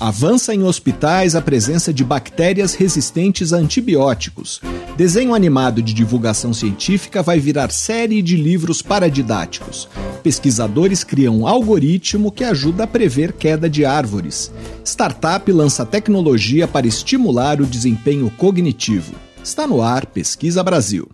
[0.00, 4.60] Avança em hospitais a presença de bactérias resistentes a antibióticos.
[4.96, 9.88] Desenho animado de divulgação científica vai virar série de livros paradidáticos.
[10.22, 14.52] Pesquisadores criam um algoritmo que ajuda a prever queda de árvores.
[14.84, 19.14] Startup lança tecnologia para estimular o desempenho cognitivo.
[19.42, 21.08] Está no ar Pesquisa Brasil.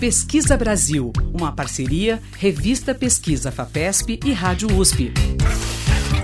[0.00, 5.12] Pesquisa Brasil, uma parceria Revista Pesquisa FAPESP e Rádio USP.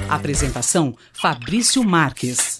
[0.09, 2.59] Apresentação Fabrício Marques.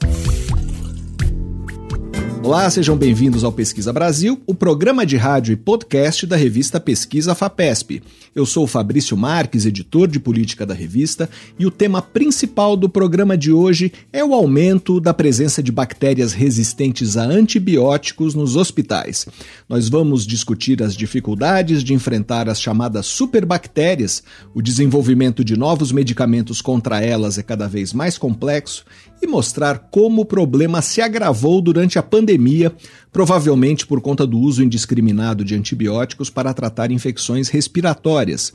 [2.45, 7.35] Olá, sejam bem-vindos ao Pesquisa Brasil, o programa de rádio e podcast da revista Pesquisa
[7.35, 8.03] FAPESP.
[8.35, 13.35] Eu sou Fabrício Marques, editor de política da revista, e o tema principal do programa
[13.35, 19.27] de hoje é o aumento da presença de bactérias resistentes a antibióticos nos hospitais.
[19.67, 24.23] Nós vamos discutir as dificuldades de enfrentar as chamadas superbactérias,
[24.53, 28.85] o desenvolvimento de novos medicamentos contra elas é cada vez mais complexo
[29.25, 32.73] e mostrar como o problema se agravou durante a pandemia,
[33.11, 38.53] provavelmente por conta do uso indiscriminado de antibióticos para tratar infecções respiratórias.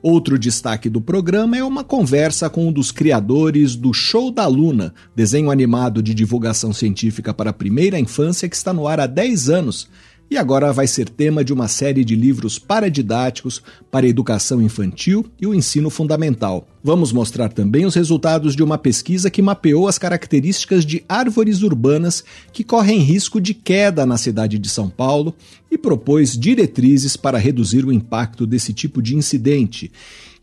[0.00, 4.94] Outro destaque do programa é uma conversa com um dos criadores do Show da Luna,
[5.14, 9.48] desenho animado de divulgação científica para a primeira infância que está no ar há 10
[9.50, 9.88] anos
[10.32, 15.26] e agora vai ser tema de uma série de livros paradidáticos para a educação infantil
[15.38, 16.66] e o ensino fundamental.
[16.82, 22.24] Vamos mostrar também os resultados de uma pesquisa que mapeou as características de árvores urbanas
[22.50, 25.34] que correm risco de queda na cidade de São Paulo
[25.70, 29.92] e propôs diretrizes para reduzir o impacto desse tipo de incidente.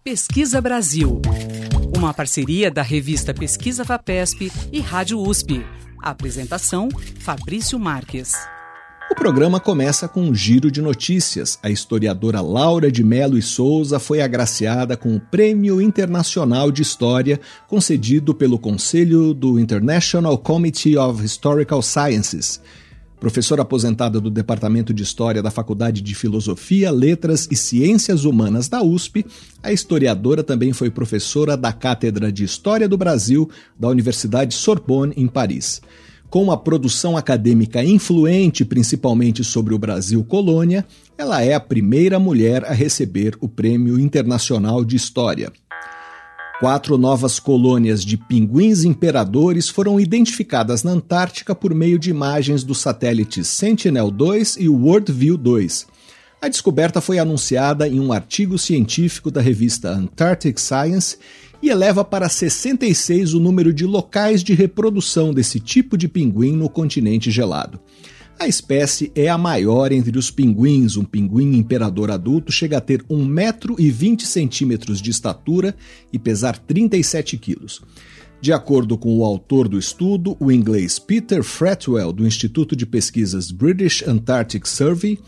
[0.02, 1.22] Pesquisa Brasil
[2.04, 5.64] uma parceria da revista Pesquisa Vapesp e Rádio USP.
[5.98, 8.34] apresentação: Fabrício Marques.
[9.10, 11.58] O programa começa com um giro de notícias.
[11.62, 17.40] A historiadora Laura de Melo e Souza foi agraciada com o Prêmio Internacional de História
[17.66, 22.60] concedido pelo Conselho do International Committee of Historical Sciences
[23.18, 28.82] Professora aposentada do Departamento de História da Faculdade de Filosofia, Letras e Ciências Humanas da
[28.82, 29.24] USP,
[29.62, 33.48] a historiadora também foi professora da Cátedra de História do Brasil
[33.78, 35.80] da Universidade Sorbonne, em Paris.
[36.28, 40.84] Com uma produção acadêmica influente, principalmente sobre o Brasil colônia,
[41.16, 45.52] ela é a primeira mulher a receber o Prêmio Internacional de História.
[46.60, 52.78] Quatro novas colônias de pinguins imperadores foram identificadas na Antártica por meio de imagens dos
[52.78, 55.86] satélites Sentinel-2 e Worldview-2.
[56.40, 61.18] A descoberta foi anunciada em um artigo científico da revista Antarctic Science
[61.60, 66.68] e eleva para 66 o número de locais de reprodução desse tipo de pinguim no
[66.68, 67.80] continente gelado.
[68.38, 70.96] A espécie é a maior entre os pinguins.
[70.96, 75.74] Um pinguim imperador adulto chega a ter 1,20 metro e 20 centímetros de estatura
[76.12, 77.80] e pesar 37 quilos.
[78.40, 83.50] De acordo com o autor do estudo, o inglês Peter Fretwell, do Instituto de Pesquisas
[83.50, 85.18] British Antarctic Survey,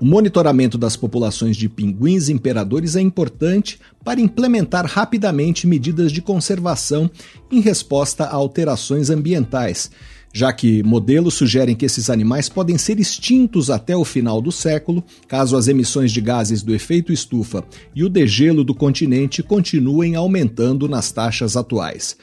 [0.00, 7.08] o monitoramento das populações de pinguins imperadores é importante para implementar rapidamente medidas de conservação
[7.50, 9.90] em resposta a alterações ambientais,
[10.34, 15.04] já que modelos sugerem que esses animais podem ser extintos até o final do século,
[15.28, 17.64] caso as emissões de gases do efeito estufa
[17.94, 22.16] e o degelo do continente continuem aumentando nas taxas atuais.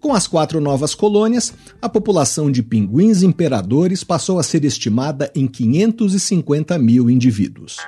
[0.00, 1.52] Com as quatro novas colônias,
[1.82, 7.78] a população de pinguins imperadores passou a ser estimada em 550 mil indivíduos.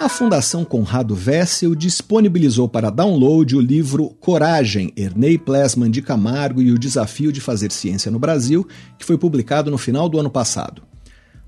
[0.00, 6.72] A Fundação Conrado Wessel disponibilizou para download o livro Coragem, Ernei Plesman de Camargo e
[6.72, 8.66] o Desafio de Fazer Ciência no Brasil,
[8.98, 10.82] que foi publicado no final do ano passado.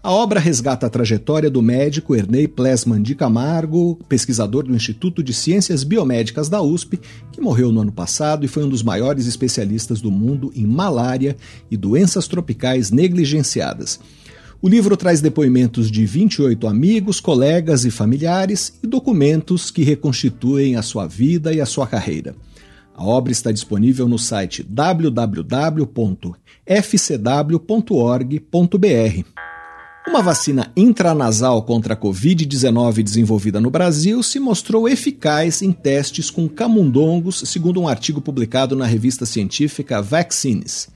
[0.00, 5.34] A obra resgata a trajetória do médico Ernei Plesman de Camargo, pesquisador do Instituto de
[5.34, 7.00] Ciências Biomédicas da USP,
[7.32, 11.36] que morreu no ano passado e foi um dos maiores especialistas do mundo em malária
[11.68, 13.98] e doenças tropicais negligenciadas.
[14.66, 20.82] O livro traz depoimentos de 28 amigos, colegas e familiares e documentos que reconstituem a
[20.82, 22.34] sua vida e a sua carreira.
[22.92, 25.86] A obra está disponível no site www.fcw.org.br.
[30.08, 36.48] Uma vacina intranasal contra a Covid-19 desenvolvida no Brasil se mostrou eficaz em testes com
[36.48, 40.88] camundongos, segundo um artigo publicado na revista científica Vaccines.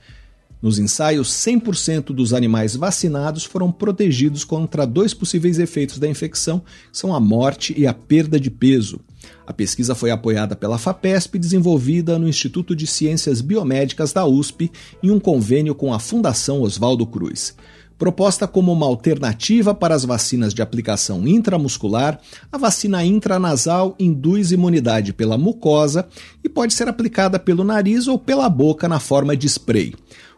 [0.61, 6.61] Nos ensaios, 100% dos animais vacinados foram protegidos contra dois possíveis efeitos da infecção,
[6.91, 8.99] são a morte e a perda de peso.
[9.45, 14.71] A pesquisa foi apoiada pela FAPESP desenvolvida no Instituto de Ciências Biomédicas da USP
[15.01, 17.55] em um convênio com a Fundação Oswaldo Cruz.
[17.97, 22.19] Proposta como uma alternativa para as vacinas de aplicação intramuscular,
[22.51, 26.07] a vacina intranasal induz imunidade pela mucosa
[26.43, 29.93] e pode ser aplicada pelo nariz ou pela boca na forma de spray.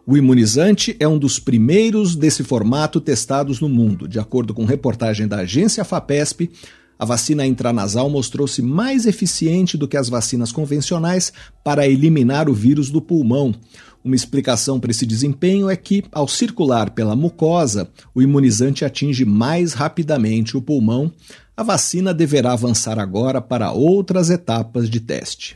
[0.05, 4.05] O imunizante é um dos primeiros desse formato testados no mundo.
[4.05, 6.51] De acordo com reportagem da agência FAPESP,
[6.99, 11.31] a vacina intranasal mostrou-se mais eficiente do que as vacinas convencionais
[11.63, 13.55] para eliminar o vírus do pulmão.
[14.03, 19.71] Uma explicação para esse desempenho é que, ao circular pela mucosa, o imunizante atinge mais
[19.71, 21.09] rapidamente o pulmão.
[21.55, 25.55] A vacina deverá avançar agora para outras etapas de teste.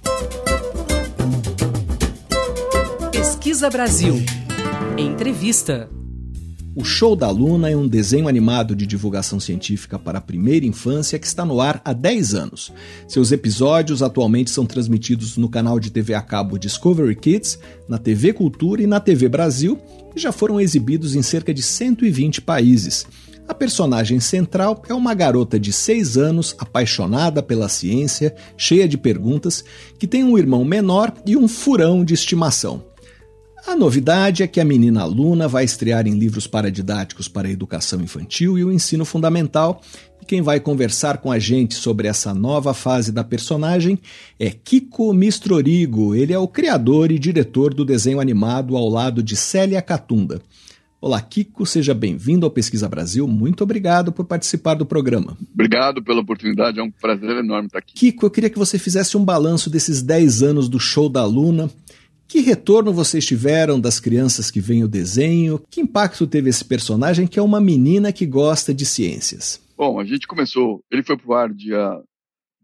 [3.47, 4.15] Pesquisa Brasil.
[4.97, 5.89] Entrevista.
[6.75, 11.17] O Show da Luna é um desenho animado de divulgação científica para a primeira infância
[11.17, 12.73] que está no ar há 10 anos.
[13.07, 17.57] Seus episódios atualmente são transmitidos no canal de TV a cabo Discovery Kids,
[17.87, 19.79] na TV Cultura e na TV Brasil
[20.13, 23.07] e já foram exibidos em cerca de 120 países.
[23.47, 29.63] A personagem central é uma garota de 6 anos, apaixonada pela ciência, cheia de perguntas,
[29.97, 32.86] que tem um irmão menor e um furão de estimação.
[33.67, 37.99] A novidade é que a menina Luna vai estrear em livros paradidáticos para a educação
[37.99, 39.81] infantil e o ensino fundamental.
[40.21, 43.99] E quem vai conversar com a gente sobre essa nova fase da personagem
[44.39, 46.15] é Kiko Mistrorigo.
[46.15, 50.41] Ele é o criador e diretor do desenho animado ao lado de Célia Catunda.
[51.01, 53.27] Olá, Kiko, seja bem-vindo ao Pesquisa Brasil.
[53.27, 55.37] Muito obrigado por participar do programa.
[55.53, 57.93] Obrigado pela oportunidade, é um prazer enorme estar aqui.
[57.93, 61.69] Kiko, eu queria que você fizesse um balanço desses 10 anos do show da Luna
[62.27, 65.59] que retorno vocês tiveram das crianças que veem o desenho?
[65.69, 69.65] Que impacto teve esse personagem que é uma menina que gosta de ciências?
[69.77, 72.01] Bom, a gente começou, ele foi pro ar dia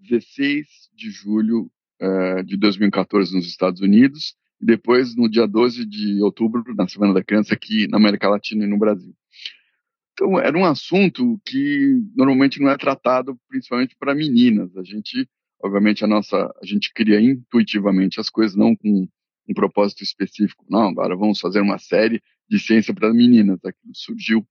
[0.10, 6.22] 16 de julho é, de 2014 nos Estados Unidos e depois no dia 12 de
[6.22, 9.14] outubro, na Semana da Criança, aqui na América Latina e no Brasil.
[10.14, 14.76] Então, era um assunto que normalmente não é tratado principalmente para meninas.
[14.78, 15.28] A gente,
[15.62, 19.08] obviamente, a nossa, a gente cria intuitivamente as coisas, não com
[19.48, 20.66] um propósito específico.
[20.70, 23.60] Não, agora vamos fazer uma série de ciência para meninas.
[23.64, 24.48] Aquilo surgiu.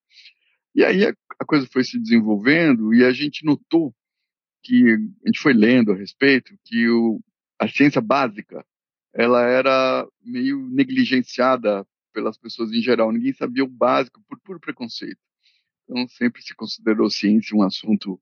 [0.75, 3.94] E aí a, coisa foi se desenvolvendo e a gente notou
[4.62, 7.21] que a gente foi lendo a respeito que o,
[7.59, 8.65] a ciência básica
[9.15, 13.12] ela era meio negligenciada pelas pessoas em geral.
[13.12, 15.19] Ninguém sabia o básico por puro preconceito.
[15.85, 18.21] Então sempre se considerou ciência um assunto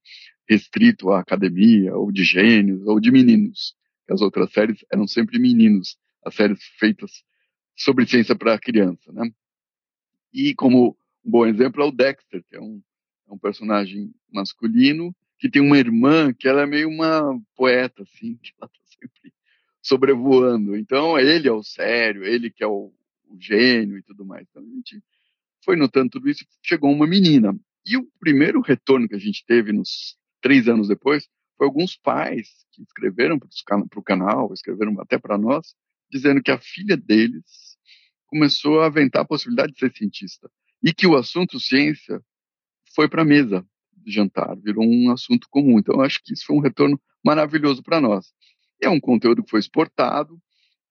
[0.48, 3.76] restrito à academia ou de gênios ou de meninos.
[4.10, 7.24] As outras séries eram sempre meninos as séries feitas
[7.76, 9.30] sobre ciência para criança, né?
[10.32, 12.82] E como um bom exemplo é o Dexter, que é um,
[13.28, 18.36] é um personagem masculino que tem uma irmã que ela é meio uma poeta, assim,
[18.42, 19.32] que ela está sempre
[19.82, 20.76] sobrevoando.
[20.76, 22.92] Então, ele é o sério, ele que é o,
[23.26, 24.46] o gênio e tudo mais.
[24.50, 25.02] Então, a gente
[25.64, 27.58] foi notando tudo isso, chegou uma menina.
[27.86, 32.66] E o primeiro retorno que a gente teve nos três anos depois foi alguns pais
[32.72, 33.48] que escreveram para
[33.98, 35.74] o canal, escreveram até para nós,
[36.10, 37.76] dizendo que a filha deles
[38.26, 40.50] começou a aventar a possibilidade de ser cientista
[40.82, 42.20] e que o assunto ciência
[42.94, 45.78] foi para a mesa de jantar, virou um assunto comum.
[45.78, 48.32] Então, eu acho que isso foi um retorno maravilhoso para nós.
[48.80, 50.40] É um conteúdo que foi exportado,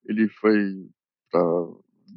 [0.06, 0.76] ele foi
[1.32, 1.42] para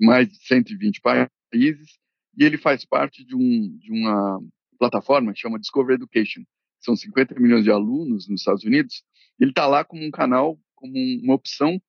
[0.00, 1.98] mais de 120 países
[2.38, 4.40] e ele faz parte de, um, de uma
[4.78, 6.42] plataforma que chama Discover Education.
[6.80, 9.02] São 50 milhões de alunos nos Estados Unidos.
[9.38, 10.92] Ele está lá como um canal, como
[11.22, 11.80] uma opção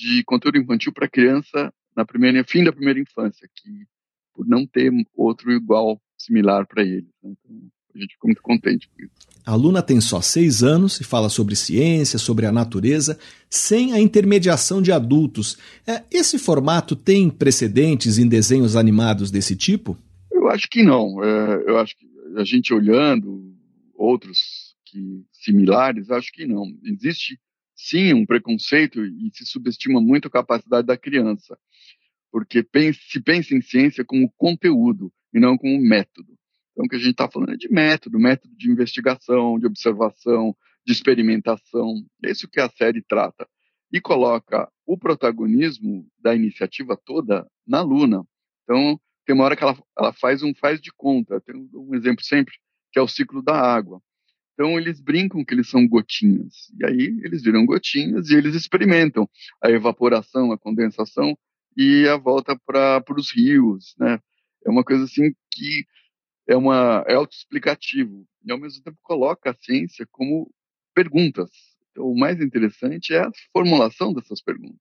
[0.00, 3.86] de conteúdo infantil para criança na primeira fim da primeira infância, que
[4.34, 7.10] por não ter outro igual similar para eles.
[7.22, 7.32] Né?
[7.32, 9.12] Então, a gente ficou muito contente com isso.
[9.44, 14.00] A Luna tem só seis anos e fala sobre ciência, sobre a natureza, sem a
[14.00, 15.58] intermediação de adultos.
[15.86, 19.98] É, esse formato tem precedentes em desenhos animados desse tipo?
[20.30, 21.22] Eu acho que não.
[21.22, 23.52] É, eu acho que a gente olhando
[23.94, 26.64] outros que similares, acho que não.
[26.84, 27.38] Existe
[27.88, 31.58] sim um preconceito e se subestima muito a capacidade da criança,
[32.30, 36.36] porque se pensa em ciência como conteúdo e não como método.
[36.72, 40.54] Então, o que a gente está falando é de método, método de investigação, de observação,
[40.86, 41.94] de experimentação.
[42.24, 43.48] É isso que a série trata.
[43.92, 48.24] E coloca o protagonismo da iniciativa toda na Luna.
[48.62, 51.40] Então, tem uma hora que ela, ela faz um faz de conta.
[51.40, 52.54] Tem um exemplo sempre,
[52.92, 54.00] que é o ciclo da água.
[54.54, 56.70] Então, eles brincam que eles são gotinhas.
[56.78, 59.28] E aí, eles viram gotinhas e eles experimentam
[59.62, 61.36] a evaporação, a condensação
[61.76, 64.18] e a volta para os rios, né?
[64.66, 65.84] É uma coisa assim que
[66.46, 70.50] é uma é autoexplicativo e ao mesmo tempo coloca a ciência como
[70.94, 71.48] perguntas.
[71.90, 74.78] Então, o mais interessante é a formulação dessas perguntas.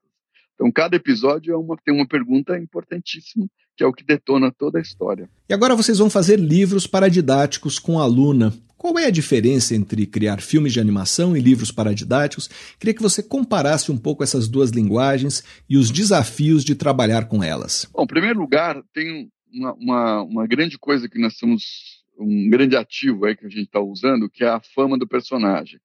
[0.56, 3.48] Então, cada episódio é uma, tem uma pergunta importantíssima,
[3.78, 5.30] que é o que detona toda a história.
[5.50, 8.54] E agora vocês vão fazer livros paradidáticos com a Luna.
[8.80, 12.48] Qual é a diferença entre criar filmes de animação e livros paradidáticos?
[12.80, 17.44] Queria que você comparasse um pouco essas duas linguagens e os desafios de trabalhar com
[17.44, 17.86] elas.
[17.92, 22.78] Bom, em primeiro lugar, tem uma, uma, uma grande coisa que nós temos, um grande
[22.78, 25.78] ativo aí que a gente está usando, que é a fama do personagem.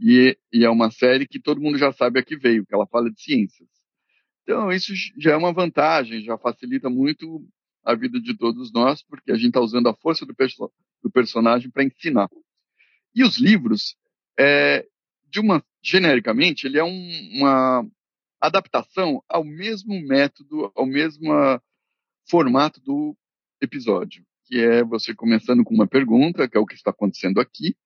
[0.00, 2.88] E, e, é uma série que todo mundo já sabe a que veio, que ela
[2.88, 3.68] fala de ciências.
[4.42, 7.46] Então, isso já é uma vantagem, já facilita muito
[7.84, 10.70] a vida de todos nós, porque a gente está usando a força do, perso
[11.02, 12.28] do personagem para ensinar.
[13.14, 13.96] E os livros,
[14.38, 14.86] é,
[15.28, 17.86] de uma genericamente, ele é um, uma
[18.40, 21.30] adaptação ao mesmo método, ao mesmo
[22.28, 23.16] formato do
[23.60, 27.76] episódio, que é você começando com uma pergunta, que é o que está acontecendo aqui,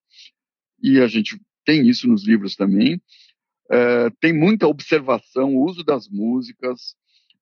[0.82, 3.00] e a gente tem isso nos livros também.
[3.70, 6.94] É, tem muita observação, o uso das músicas,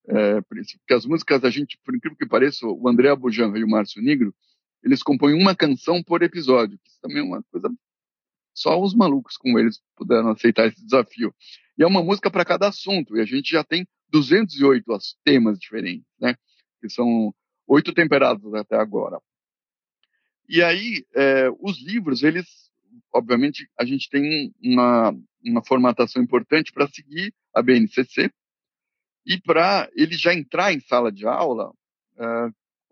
[0.07, 3.69] é, porque as músicas, a gente, por incrível que pareça, o André Abujanra e o
[3.69, 4.35] Márcio Negro,
[4.83, 7.73] eles compõem uma canção por episódio, que também é uma coisa.
[8.53, 11.35] Só os malucos como eles puderam aceitar esse desafio.
[11.79, 14.85] E é uma música para cada assunto, e a gente já tem 208
[15.25, 16.37] temas diferentes, né?
[16.81, 17.35] Que são
[17.67, 19.19] oito temperados até agora.
[20.47, 22.47] E aí, é, os livros, eles,
[23.13, 28.31] obviamente, a gente tem uma, uma formatação importante para seguir a BNCC
[29.27, 31.73] e para ele já entrar em sala de aula
[32.17, 32.25] é,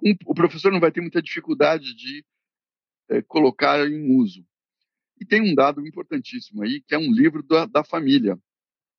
[0.04, 2.24] um, o professor não vai ter muita dificuldade de
[3.08, 4.44] é, colocar em uso.
[5.20, 8.36] E tem um dado importantíssimo aí, que é um livro da, da família,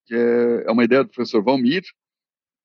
[0.05, 1.83] que é, é, uma ideia do professor Valmir,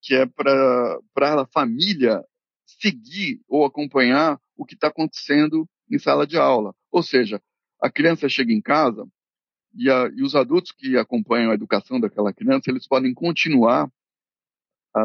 [0.00, 1.00] que é para
[1.42, 2.25] a família
[2.64, 6.75] seguir ou acompanhar o que está acontecendo em sala de aula.
[6.90, 7.42] Ou seja,
[7.80, 9.04] a criança chega em casa
[9.75, 13.90] e, a, e os adultos que acompanham a educação daquela criança, eles podem continuar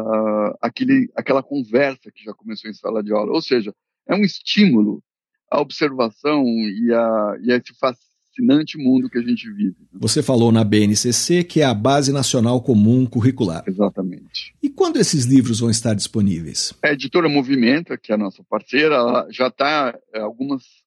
[0.00, 3.32] uh, aquele, aquela conversa que já começou em sala de aula.
[3.32, 3.74] Ou seja,
[4.06, 5.02] é um estímulo
[5.50, 9.76] à observação e a, e a esse fascinante mundo que a gente vive.
[9.80, 9.98] Né?
[10.00, 13.64] Você falou na BNCC, que é a Base Nacional Comum Curricular.
[13.66, 14.54] Exatamente.
[14.62, 16.72] E quando esses livros vão estar disponíveis?
[16.82, 20.84] A editora Movimenta, que é a nossa parceira, ela já está é, algumas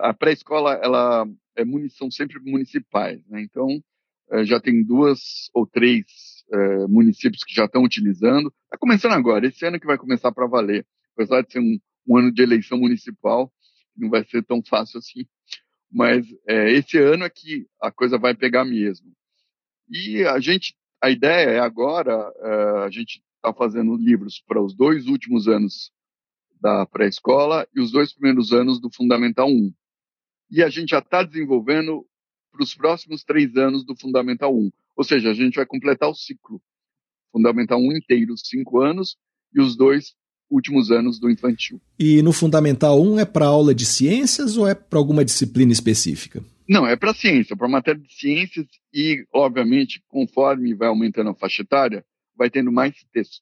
[0.00, 3.40] a pré-escola ela é munição sempre municipais, né?
[3.42, 3.82] Então
[4.30, 8.52] é, já tem duas ou três é, municípios que já estão utilizando.
[8.64, 10.86] Está começando agora, esse ano que vai começar para valer.
[11.14, 13.52] Apesar de ser um, um, ano de eleição municipal,
[13.96, 15.26] não vai ser tão fácil assim.
[15.90, 19.12] Mas é, esse ano é que a coisa vai pegar mesmo.
[19.90, 24.74] E a gente, a ideia é agora, é, a gente está fazendo livros para os
[24.74, 25.90] dois últimos anos
[26.60, 29.72] da pré-escola e os dois primeiros anos do Fundamental 1.
[30.50, 32.06] E a gente já está desenvolvendo
[32.50, 34.70] para os próximos três anos do Fundamental 1.
[34.98, 36.60] Ou seja, a gente vai completar o ciclo
[37.30, 39.16] Fundamental 1 inteiro, cinco anos,
[39.54, 40.16] e os dois
[40.50, 41.80] últimos anos do infantil.
[41.96, 46.42] E no Fundamental 1 é para aula de ciências ou é para alguma disciplina específica?
[46.68, 51.62] Não, é para ciência, para matéria de ciências e, obviamente, conforme vai aumentando a faixa
[51.62, 52.04] etária,
[52.36, 53.40] vai tendo mais texto,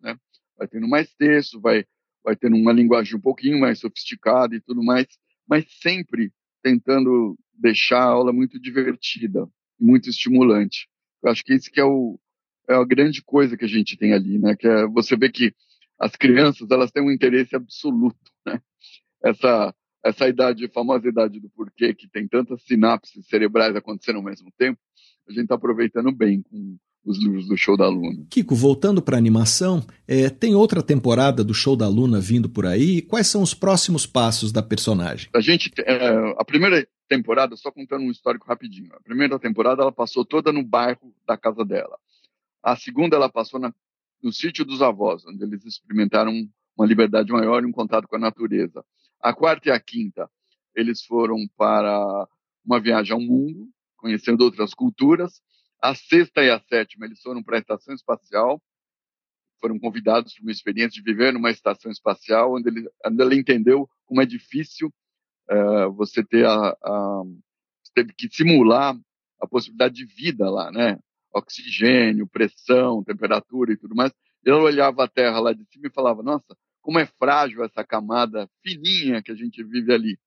[0.00, 0.16] né?
[0.56, 1.84] Vai tendo mais texto, vai,
[2.22, 5.06] vai tendo uma linguagem um pouquinho mais sofisticada e tudo mais,
[5.48, 6.30] mas sempre
[6.62, 9.48] tentando deixar a aula muito divertida,
[9.80, 10.88] muito estimulante.
[11.22, 12.18] Eu acho que isso que é, o,
[12.68, 14.56] é a grande coisa que a gente tem ali, né?
[14.56, 15.54] Que é você vê que
[15.98, 18.60] as crianças elas têm um interesse absoluto, né?
[19.24, 19.74] Essa
[20.04, 24.78] essa idade, famosa idade do porquê, que tem tantas sinapses cerebrais acontecendo ao mesmo tempo,
[25.28, 28.24] a gente está aproveitando bem com os livros do Show da Luna.
[28.30, 32.66] Kiko, voltando para a animação, é, tem outra temporada do Show da Luna vindo por
[32.66, 33.02] aí?
[33.02, 35.28] Quais são os próximos passos da personagem?
[35.34, 38.94] A gente, é, a primeira temporada, só contando um histórico rapidinho.
[38.94, 41.98] A primeira temporada ela passou toda no bairro da casa dela.
[42.62, 43.74] A segunda ela passou na,
[44.22, 46.32] no sítio dos avós, onde eles experimentaram
[46.74, 48.82] uma liberdade maior e um contato com a natureza.
[49.20, 50.30] A quarta e a quinta
[50.74, 52.26] eles foram para
[52.64, 55.42] uma viagem ao mundo, conhecendo outras culturas.
[55.82, 58.62] A sexta e a sétima eles foram para a estação espacial,
[59.60, 64.22] foram convidados para uma experiência de viver numa estação espacial, onde ele, onde entendeu como
[64.22, 64.90] é difícil
[65.48, 67.22] é, você ter a, a,
[67.94, 68.96] teve que simular
[69.40, 70.98] a possibilidade de vida lá, né?
[71.34, 74.12] Oxigênio, pressão, temperatura e tudo mais.
[74.44, 78.48] Ele olhava a Terra lá de cima e falava: Nossa, como é frágil essa camada
[78.62, 80.18] fininha que a gente vive ali.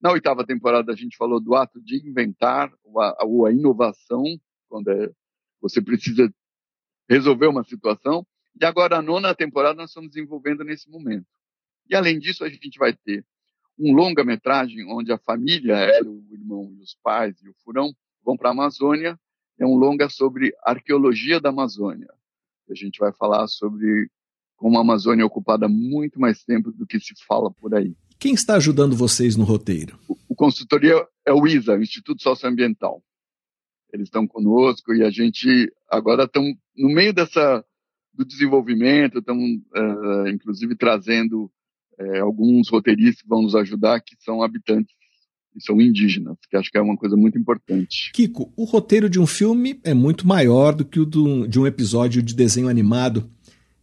[0.00, 3.16] Na oitava temporada a gente falou do ato de inventar, ou a,
[3.48, 4.24] a inovação,
[4.68, 5.10] quando é,
[5.60, 6.32] você precisa
[7.08, 8.26] resolver uma situação.
[8.60, 11.26] E agora a nona temporada nós estamos desenvolvendo nesse momento.
[11.88, 13.24] E além disso a gente vai ter
[13.78, 17.92] um longa-metragem onde a família, ela, o irmão e os pais e o furão
[18.24, 19.18] vão para a Amazônia.
[19.58, 22.08] É um longa sobre arqueologia da Amazônia.
[22.70, 24.10] A gente vai falar sobre
[24.56, 27.94] como a Amazônia é ocupada muito mais tempo do que se fala por aí.
[28.18, 29.98] Quem está ajudando vocês no roteiro?
[30.08, 33.02] O, o consultoria é o ISA, o Instituto Socioambiental.
[33.92, 36.42] Eles estão conosco e a gente agora estão
[36.76, 37.64] no meio dessa
[38.12, 41.50] do desenvolvimento, estamos uh, inclusive trazendo
[42.00, 44.94] uh, alguns roteiristas vão nos ajudar, que são habitantes
[45.56, 48.12] e são indígenas, que acho que é uma coisa muito importante.
[48.12, 51.66] Kiko, o roteiro de um filme é muito maior do que o do, de um
[51.66, 53.30] episódio de desenho animado.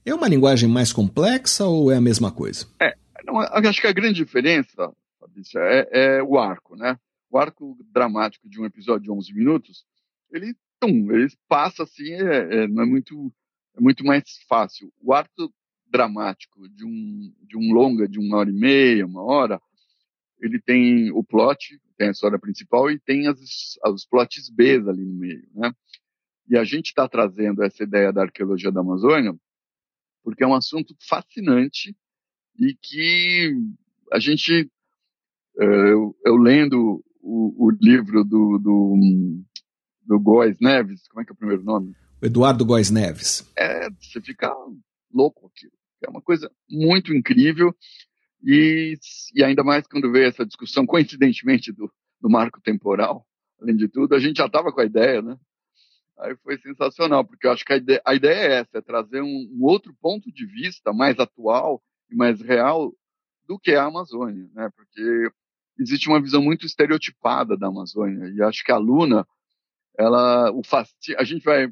[0.05, 2.67] É uma linguagem mais complexa ou é a mesma coisa?
[2.79, 6.97] É, não, acho que a grande diferença, Fabrício, é, é, o arco, né?
[7.31, 9.85] O arco dramático de um episódio de 11 minutos,
[10.31, 13.33] ele, tum, ele passa assim, é, é, não é muito,
[13.75, 14.91] é muito mais fácil.
[15.01, 15.51] O arco
[15.93, 19.61] dramático de um, de um longa de uma hora e meia, uma hora,
[20.41, 25.05] ele tem o plot, tem a história principal e tem as, os plots B ali
[25.05, 25.71] no meio, né?
[26.49, 29.33] E a gente está trazendo essa ideia da arqueologia da Amazônia
[30.23, 31.95] porque é um assunto fascinante
[32.59, 33.53] e que
[34.11, 34.69] a gente,
[35.59, 39.43] é, eu, eu lendo o, o, livro do, do,
[40.05, 41.95] do Góes Neves, como é que é o primeiro nome?
[42.21, 43.51] Eduardo Góes Neves.
[43.57, 44.53] É, você fica
[45.13, 45.82] louco aquilo.
[46.05, 47.75] É uma coisa muito incrível
[48.43, 48.97] e,
[49.33, 53.25] e ainda mais quando veio essa discussão, coincidentemente, do, do marco temporal,
[53.61, 55.37] além de tudo, a gente já estava com a ideia, né?
[56.19, 59.21] Aí foi sensacional, porque eu acho que a ideia, a ideia é essa, é trazer
[59.21, 62.93] um, um, outro ponto de vista mais atual e mais real
[63.47, 64.69] do que a Amazônia, né?
[64.75, 65.31] Porque
[65.79, 69.25] existe uma visão muito estereotipada da Amazônia e acho que a Luna,
[69.97, 70.61] ela, o
[71.17, 71.71] a gente vai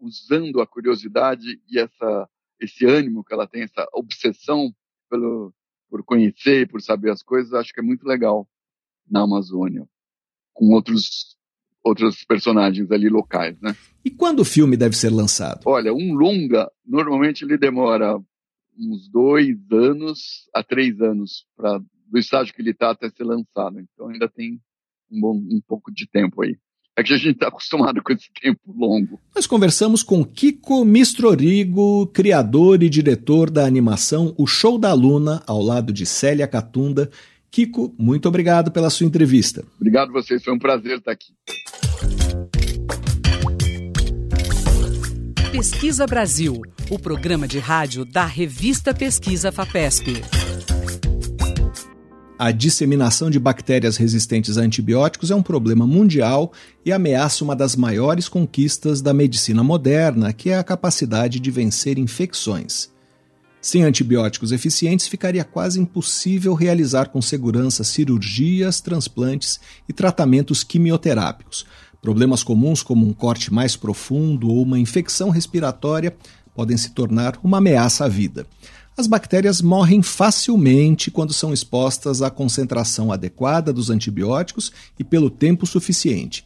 [0.00, 2.28] usando a curiosidade e essa
[2.64, 4.72] esse ânimo que ela tem, essa obsessão
[5.10, 5.52] pelo
[5.88, 8.48] por conhecer, por saber as coisas, acho que é muito legal
[9.10, 9.86] na Amazônia,
[10.54, 11.36] com outros
[11.84, 13.76] outros personagens ali locais, né?
[14.04, 15.62] E quando o filme deve ser lançado?
[15.66, 18.18] Olha, um longa, normalmente ele demora
[18.78, 23.80] uns dois anos a três anos para do estágio que ele está até ser lançado.
[23.80, 24.60] Então ainda tem
[25.10, 26.58] um, bom, um pouco de tempo aí.
[26.96, 29.18] É que a gente está acostumado com esse tempo longo.
[29.34, 35.62] Nós conversamos com Kiko Mistrorigo, criador e diretor da animação O Show da Luna, ao
[35.62, 37.10] lado de Célia Catunda,
[37.50, 39.64] Kiko, muito obrigado pela sua entrevista.
[39.76, 41.32] Obrigado a vocês, foi um prazer estar aqui.
[45.50, 50.51] Pesquisa Brasil, o programa de rádio da revista Pesquisa FAPESP.
[52.44, 56.52] A disseminação de bactérias resistentes a antibióticos é um problema mundial
[56.84, 61.98] e ameaça uma das maiores conquistas da medicina moderna, que é a capacidade de vencer
[61.98, 62.90] infecções.
[63.60, 71.64] Sem antibióticos eficientes, ficaria quase impossível realizar com segurança cirurgias, transplantes e tratamentos quimioterápicos.
[72.00, 76.12] Problemas comuns, como um corte mais profundo ou uma infecção respiratória,
[76.56, 78.48] podem se tornar uma ameaça à vida.
[78.96, 85.66] As bactérias morrem facilmente quando são expostas à concentração adequada dos antibióticos e pelo tempo
[85.66, 86.44] suficiente.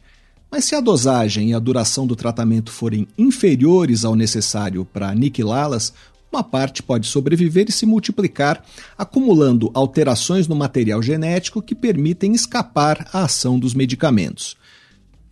[0.49, 5.93] Mas se a dosagem e a duração do tratamento forem inferiores ao necessário para aniquilá-las,
[6.31, 8.63] uma parte pode sobreviver e se multiplicar,
[8.97, 14.55] acumulando alterações no material genético que permitem escapar à ação dos medicamentos.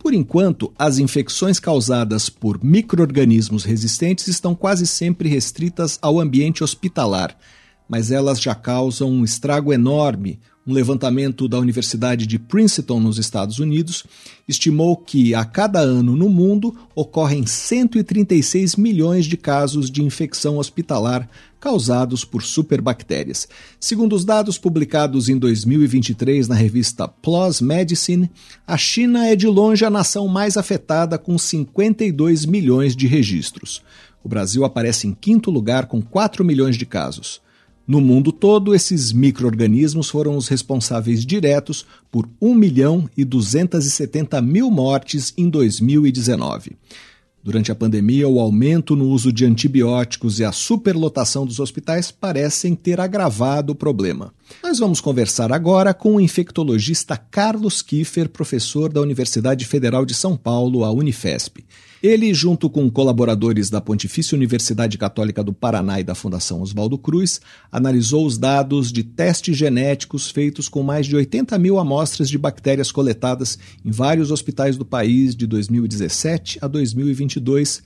[0.06, 7.36] Por enquanto, as infecções causadas por microorganismos resistentes estão quase sempre restritas ao ambiente hospitalar,
[7.88, 13.60] mas elas já causam um estrago enorme, um levantamento da Universidade de Princeton, nos Estados
[13.60, 14.04] Unidos,
[14.48, 21.28] estimou que a cada ano no mundo ocorrem 136 milhões de casos de infecção hospitalar
[21.60, 23.48] causados por superbactérias.
[23.78, 28.30] Segundo os dados publicados em 2023 na revista PLOS Medicine,
[28.66, 33.82] a China é de longe a nação mais afetada, com 52 milhões de registros.
[34.22, 37.40] O Brasil aparece em quinto lugar, com 4 milhões de casos.
[37.86, 44.70] No mundo todo, esses micro-organismos foram os responsáveis diretos por 1 milhão e 270 mil
[44.70, 46.76] mortes em 2019.
[47.46, 52.74] Durante a pandemia, o aumento no uso de antibióticos e a superlotação dos hospitais parecem
[52.74, 54.34] ter agravado o problema.
[54.64, 60.36] Nós vamos conversar agora com o infectologista Carlos Kiefer, professor da Universidade Federal de São
[60.36, 61.64] Paulo, a Unifesp.
[62.02, 67.40] Ele, junto com colaboradores da Pontifícia Universidade Católica do Paraná e da Fundação Oswaldo Cruz,
[67.72, 72.92] analisou os dados de testes genéticos feitos com mais de 80 mil amostras de bactérias
[72.92, 77.82] coletadas em vários hospitais do país de 2017 a 2022.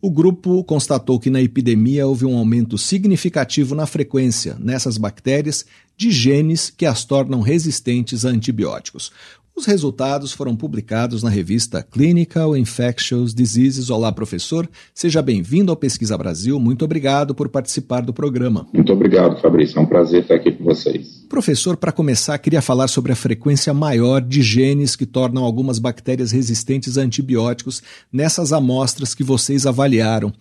[0.00, 5.64] O grupo constatou que na epidemia houve um aumento significativo na frequência nessas bactérias
[5.96, 9.12] de genes que as tornam resistentes a antibióticos.
[9.56, 13.88] Os resultados foram publicados na revista Clinical Infectious Diseases.
[13.88, 14.68] Olá, professor.
[14.92, 16.58] Seja bem-vindo ao Pesquisa Brasil.
[16.58, 18.66] Muito obrigado por participar do programa.
[18.74, 19.78] Muito obrigado, Fabrício.
[19.78, 21.24] É um prazer estar aqui com vocês.
[21.28, 26.32] Professor, para começar, queria falar sobre a frequência maior de genes que tornam algumas bactérias
[26.32, 27.80] resistentes a antibióticos
[28.12, 30.32] nessas amostras que vocês avaliaram.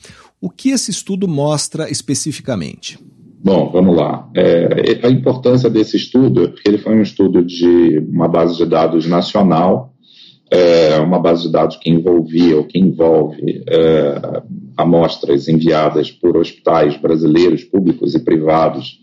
[0.41, 2.97] O que esse estudo mostra especificamente?
[3.43, 4.29] Bom, vamos lá.
[4.33, 8.65] É, a importância desse estudo é porque ele foi um estudo de uma base de
[8.65, 9.93] dados nacional,
[10.49, 14.41] é, uma base de dados que envolvia ou que envolve é,
[14.77, 18.97] amostras enviadas por hospitais brasileiros, públicos e privados,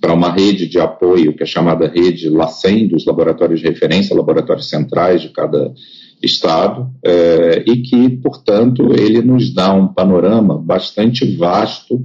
[0.00, 4.68] para uma rede de apoio que é chamada rede LACEN, dos laboratórios de referência, laboratórios
[4.68, 5.74] centrais de cada
[6.22, 12.00] estado, é, e que, portanto, ele nos dá um panorama bastante vasto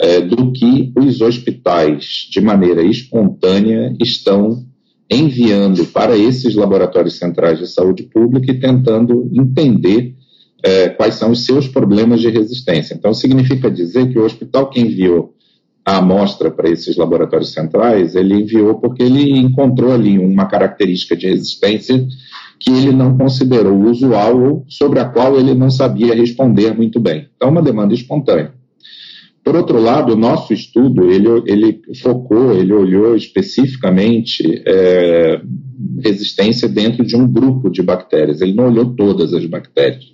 [0.00, 4.64] é, do que os hospitais, de maneira espontânea, estão
[5.10, 10.14] enviando para esses laboratórios centrais de saúde pública e tentando entender
[10.62, 12.94] é, quais são os seus problemas de resistência.
[12.94, 15.34] Então, significa dizer que o hospital que enviou
[15.84, 21.26] a amostra para esses laboratórios centrais, ele enviou porque ele encontrou ali uma característica de
[21.26, 22.06] resistência
[22.58, 27.28] que ele não considerou usual ou sobre a qual ele não sabia responder muito bem.
[27.36, 28.59] Então, uma demanda espontânea.
[29.42, 35.40] Por outro lado, o nosso estudo, ele, ele focou, ele olhou especificamente é,
[36.02, 40.04] resistência dentro de um grupo de bactérias, ele não olhou todas as bactérias.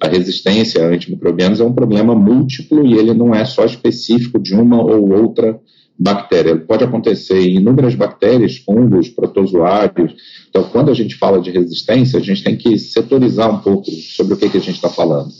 [0.00, 4.52] A resistência a antimicrobianos é um problema múltiplo e ele não é só específico de
[4.52, 5.60] uma ou outra
[5.96, 6.56] bactéria.
[6.56, 10.12] Pode acontecer em inúmeras bactérias, fungos, protozoários.
[10.48, 14.34] Então, quando a gente fala de resistência, a gente tem que setorizar um pouco sobre
[14.34, 15.30] o que, que a gente está falando.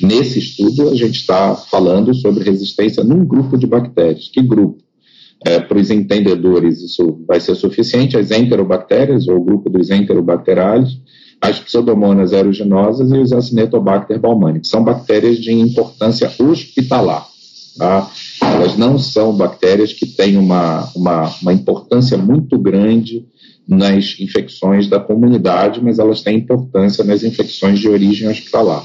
[0.00, 4.28] Nesse estudo, a gente está falando sobre resistência num grupo de bactérias.
[4.32, 4.78] Que grupo?
[5.44, 8.16] É, para os entendedores, isso vai ser suficiente.
[8.16, 10.98] As enterobactérias, ou o grupo dos enterobacteriales,
[11.40, 17.26] as pseudomonas aeruginosas e os acinetobacter baumani, que são bactérias de importância hospitalar.
[17.78, 18.10] Tá?
[18.42, 23.24] Elas não são bactérias que têm uma, uma, uma importância muito grande
[23.66, 28.84] nas infecções da comunidade, mas elas têm importância nas infecções de origem hospitalar.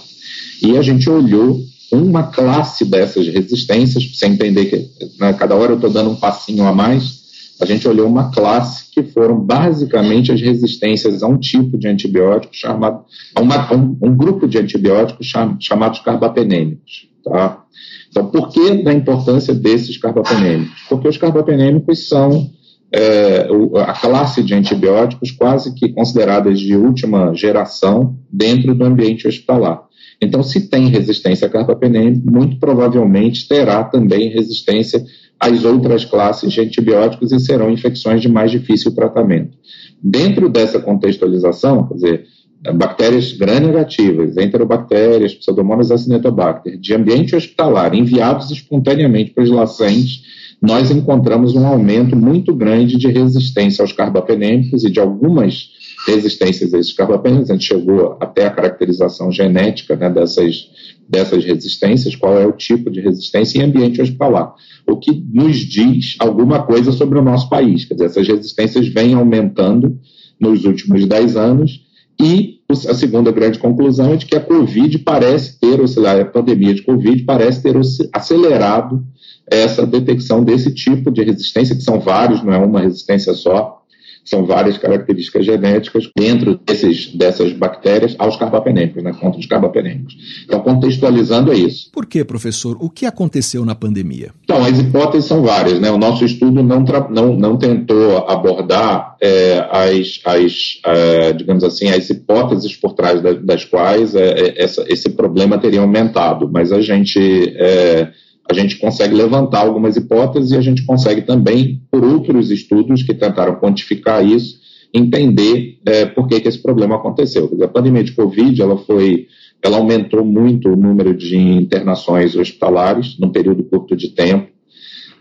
[0.62, 1.60] E a gente olhou
[1.92, 4.90] uma classe dessas resistências, você entender que
[5.20, 7.26] né, cada hora eu estou dando um passinho a mais,
[7.60, 12.54] a gente olhou uma classe que foram basicamente as resistências a um tipo de antibiótico
[12.54, 17.08] chamado, a uma, um, um, grupo de antibióticos cham, chamados carbapenêmicos.
[17.24, 17.64] Tá?
[18.10, 20.82] Então, por que da importância desses carbapenêmicos?
[20.90, 22.50] Porque os carbapenêmicos são
[22.92, 23.48] é,
[23.86, 29.84] a classe de antibióticos quase que consideradas de última geração dentro do ambiente hospitalar.
[30.22, 35.04] Então, se tem resistência a carbapenema, muito provavelmente terá também resistência
[35.40, 39.58] às outras classes de antibióticos e serão infecções de mais difícil tratamento.
[40.02, 42.26] Dentro dessa contextualização, quer dizer,
[42.74, 50.24] bactérias gram-negativas, enterobactérias, pseudomonas acinetobacter, de ambiente hospitalar, enviados espontaneamente para os lacentes,
[50.66, 55.70] nós encontramos um aumento muito grande de resistência aos carbapenêmicos e de algumas
[56.08, 57.50] resistências a esses carbapenems.
[57.50, 60.70] A gente chegou até a caracterização genética né, dessas,
[61.08, 64.54] dessas resistências, qual é o tipo de resistência em ambiente hospitalar.
[64.88, 67.86] O que nos diz alguma coisa sobre o nosso país.
[67.86, 70.00] Quer dizer, essas resistências vêm aumentando
[70.40, 71.86] nos últimos 10 anos
[72.20, 76.82] e a segunda grande conclusão é de que a Covid parece ter, a pandemia de
[76.82, 77.76] Covid parece ter
[78.12, 79.06] acelerado
[79.46, 83.85] essa detecção desse tipo de resistência, que são vários, não é uma resistência só,
[84.26, 90.18] são várias características genéticas dentro desses, dessas bactérias aos carbapenêmicos, né, contra os carbapenêmicos.
[90.44, 91.92] Então, contextualizando é isso.
[91.92, 92.76] Por que, professor?
[92.80, 94.32] O que aconteceu na pandemia?
[94.44, 95.80] Então, as hipóteses são várias.
[95.80, 95.92] Né?
[95.92, 102.10] O nosso estudo não, não, não tentou abordar é, as, as é, digamos assim, as
[102.10, 106.82] hipóteses por trás das, das quais é, é, essa, esse problema teria aumentado, mas a
[106.82, 107.20] gente
[107.58, 108.10] é,
[108.50, 113.14] a gente consegue levantar algumas hipóteses e a gente consegue também, por outros estudos que
[113.14, 114.60] tentaram quantificar isso,
[114.94, 117.48] entender é, por que, que esse problema aconteceu.
[117.50, 119.28] Dizer, a pandemia de Covid ela foi,
[119.62, 124.55] ela aumentou muito o número de internações hospitalares num período curto de tempo.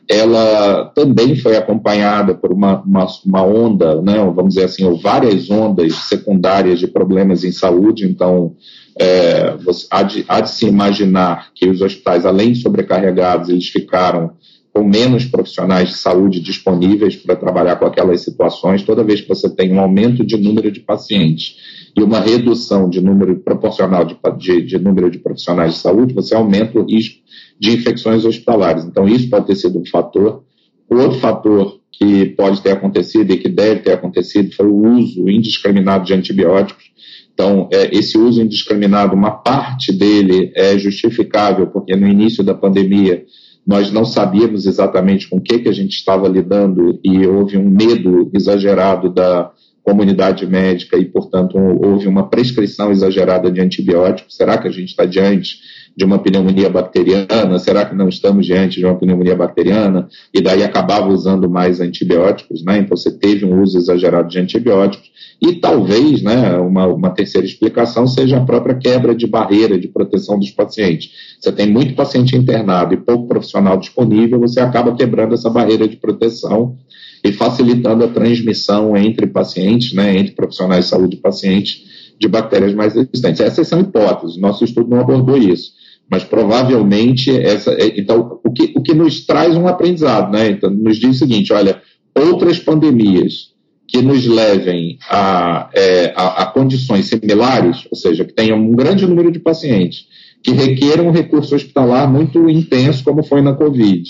[0.08, 5.50] Ela também foi acompanhada por uma, uma, uma onda, né, vamos dizer assim, ou várias
[5.50, 8.04] ondas secundárias de problemas em saúde.
[8.04, 8.54] Então,
[8.98, 13.68] é, você, há, de, há de se imaginar que os hospitais, além de sobrecarregados, eles
[13.68, 14.32] ficaram
[14.74, 19.48] com menos profissionais de saúde disponíveis para trabalhar com aquelas situações, toda vez que você
[19.48, 21.56] tem um aumento de número de pacientes
[21.96, 26.34] e uma redução de número proporcional de, de, de número de profissionais de saúde, você
[26.34, 27.23] aumenta o risco
[27.58, 28.84] de infecções hospitalares.
[28.84, 30.44] Então, isso pode ter sido um fator.
[30.88, 35.28] O outro fator que pode ter acontecido e que deve ter acontecido foi o uso
[35.28, 36.92] indiscriminado de antibióticos.
[37.32, 43.24] Então, é, esse uso indiscriminado, uma parte dele é justificável, porque no início da pandemia
[43.66, 47.68] nós não sabíamos exatamente com o que, que a gente estava lidando e houve um
[47.68, 49.50] medo exagerado da
[49.82, 54.36] comunidade médica e, portanto, houve uma prescrição exagerada de antibióticos.
[54.36, 55.58] Será que a gente está diante
[55.96, 57.58] de uma pneumonia bacteriana?
[57.58, 60.08] Será que não estamos diante de uma pneumonia bacteriana?
[60.32, 62.78] E daí acabava usando mais antibióticos, né?
[62.78, 65.12] Então você teve um uso exagerado de antibióticos.
[65.40, 70.38] E talvez, né, uma, uma terceira explicação seja a própria quebra de barreira de proteção
[70.38, 71.10] dos pacientes.
[71.40, 75.96] Você tem muito paciente internado e pouco profissional disponível, você acaba quebrando essa barreira de
[75.96, 76.76] proteção
[77.22, 81.84] e facilitando a transmissão entre pacientes, né, entre profissionais de saúde e pacientes
[82.18, 83.40] de bactérias mais resistentes.
[83.40, 85.72] Essas são hipóteses, nosso estudo não abordou isso,
[86.10, 87.72] mas provavelmente essa.
[87.72, 90.48] É, então, o que, o que nos traz um aprendizado, né?
[90.48, 91.80] Então, nos diz o seguinte: olha,
[92.14, 93.54] outras pandemias
[93.86, 99.06] que nos levem a, é, a, a, condições similares, ou seja, que tenham um grande
[99.06, 100.06] número de pacientes,
[100.42, 104.02] que requeram um recurso hospitalar muito intenso, como foi na Covid,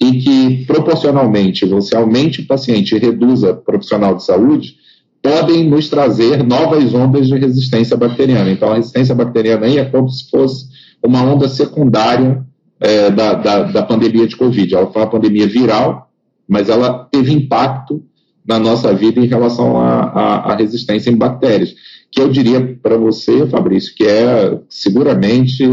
[0.00, 4.76] e que proporcionalmente você aumente o paciente e reduza profissional de saúde,
[5.22, 8.50] podem nos trazer novas ondas de resistência bacteriana.
[8.50, 10.66] Então, a resistência bacteriana aí é como se fosse
[11.02, 12.44] uma onda secundária
[12.78, 14.74] é, da, da, da pandemia de Covid.
[14.74, 16.10] Ela foi uma pandemia viral,
[16.48, 18.02] mas ela teve impacto
[18.46, 21.74] na nossa vida em relação à resistência em bactérias,
[22.10, 25.64] que eu diria para você, Fabrício, que é seguramente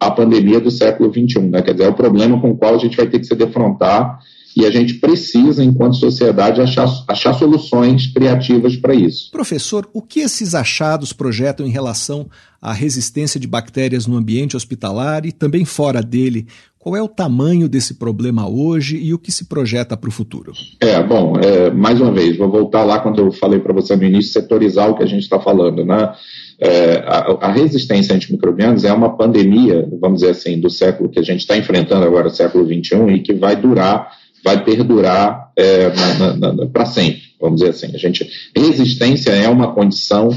[0.00, 1.62] a pandemia do século XXI, né?
[1.62, 4.18] quer dizer, é o problema com o qual a gente vai ter que se defrontar
[4.56, 9.30] e a gente precisa, enquanto sociedade, achar, achar soluções criativas para isso.
[9.30, 12.28] Professor, o que esses achados projetam em relação
[12.60, 16.46] à resistência de bactérias no ambiente hospitalar e também fora dele?
[16.82, 20.52] Qual é o tamanho desse problema hoje e o que se projeta para o futuro?
[20.80, 24.02] É, bom, é, mais uma vez, vou voltar lá quando eu falei para você no
[24.02, 26.12] início, setorizar o que a gente está falando, né?
[26.58, 31.20] É, a, a, resistência a antimicrobianos é uma pandemia, vamos dizer assim, do século que
[31.20, 34.10] a gente está enfrentando agora, século XXI, e que vai durar,
[34.44, 35.90] vai perdurar é,
[36.72, 37.94] para sempre, vamos dizer assim.
[37.94, 40.30] A gente, resistência é uma condição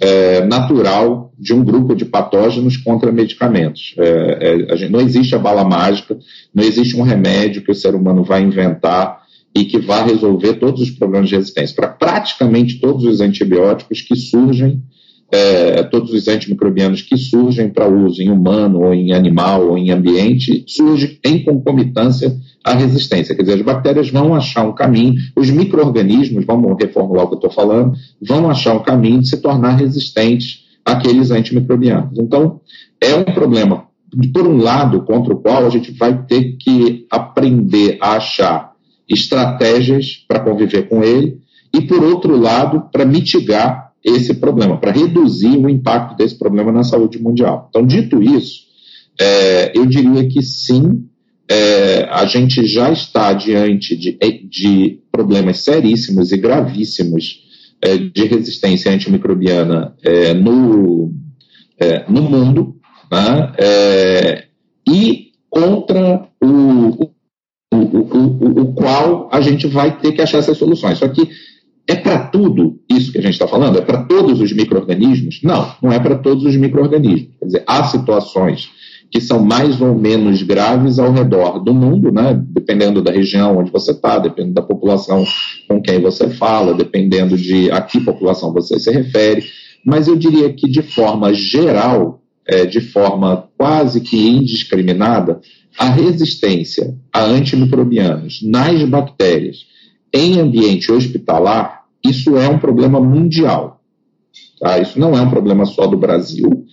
[0.00, 3.94] é, natural de um grupo de patógenos contra medicamentos.
[3.98, 6.18] É, é, gente, não existe a bala mágica,
[6.54, 10.82] não existe um remédio que o ser humano vai inventar e que vai resolver todos
[10.82, 11.74] os problemas de resistência.
[11.74, 14.82] Para praticamente todos os antibióticos que surgem,
[15.30, 19.90] é, todos os antimicrobianos que surgem para uso em humano, ou em animal, ou em
[19.90, 23.34] ambiente, surge em concomitância à resistência.
[23.34, 27.38] Quer dizer, as bactérias vão achar um caminho, os micro-organismos, vamos reformular o que eu
[27.38, 32.18] estou falando, vão achar um caminho de se tornar resistentes àqueles antimicrobianos.
[32.18, 32.60] Então,
[33.00, 33.84] é um problema,
[34.32, 38.72] por um lado, contra o qual a gente vai ter que aprender a achar
[39.08, 41.40] estratégias para conviver com ele,
[41.74, 46.84] e, por outro lado, para mitigar esse problema, para reduzir o impacto desse problema na
[46.84, 47.66] saúde mundial.
[47.68, 48.66] Então, dito isso,
[49.20, 51.08] é, eu diria que sim,
[51.50, 54.16] é, a gente já está diante de,
[54.48, 57.40] de problemas seríssimos e gravíssimos
[57.82, 61.12] é, de resistência antimicrobiana é, no,
[61.78, 62.76] é, no mundo,
[63.10, 64.44] né, é,
[64.88, 67.10] e contra o,
[67.72, 70.98] o, o, o, qual a gente vai ter que achar essas soluções.
[70.98, 71.28] Só que
[71.88, 73.78] é para tudo isso que a gente está falando?
[73.78, 75.40] É para todos os micro-organismos?
[75.42, 77.28] Não, não é para todos os micro-organismos.
[77.38, 78.70] Quer dizer, há situações
[79.10, 82.38] que são mais ou menos graves ao redor do mundo, né?
[82.48, 85.24] dependendo da região onde você está, dependendo da população
[85.68, 89.44] com quem você fala, dependendo de a que população você se refere.
[89.84, 95.40] Mas eu diria que, de forma geral, é, de forma quase que indiscriminada,
[95.78, 99.66] a resistência a antimicrobianos nas bactérias
[100.12, 103.80] em ambiente hospitalar, isso é um problema mundial.
[104.60, 104.78] Tá?
[104.78, 106.66] Isso não é um problema só do Brasil,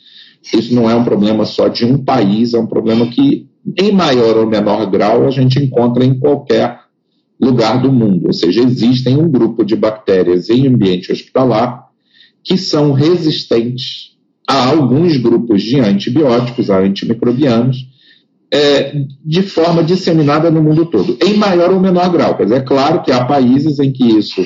[0.54, 3.48] isso não é um problema só de um país, é um problema que,
[3.80, 6.80] em maior ou menor grau, a gente encontra em qualquer
[7.40, 8.28] lugar do mundo.
[8.28, 11.88] Ou seja, existem um grupo de bactérias em ambiente hospitalar
[12.44, 14.14] que são resistentes
[14.48, 17.78] a alguns grupos de antibióticos, a antimicrobianos,
[18.54, 18.94] é,
[19.26, 22.38] de forma disseminada no mundo todo, em maior ou menor grau.
[22.38, 24.46] Dizer, é claro que há países em que isso,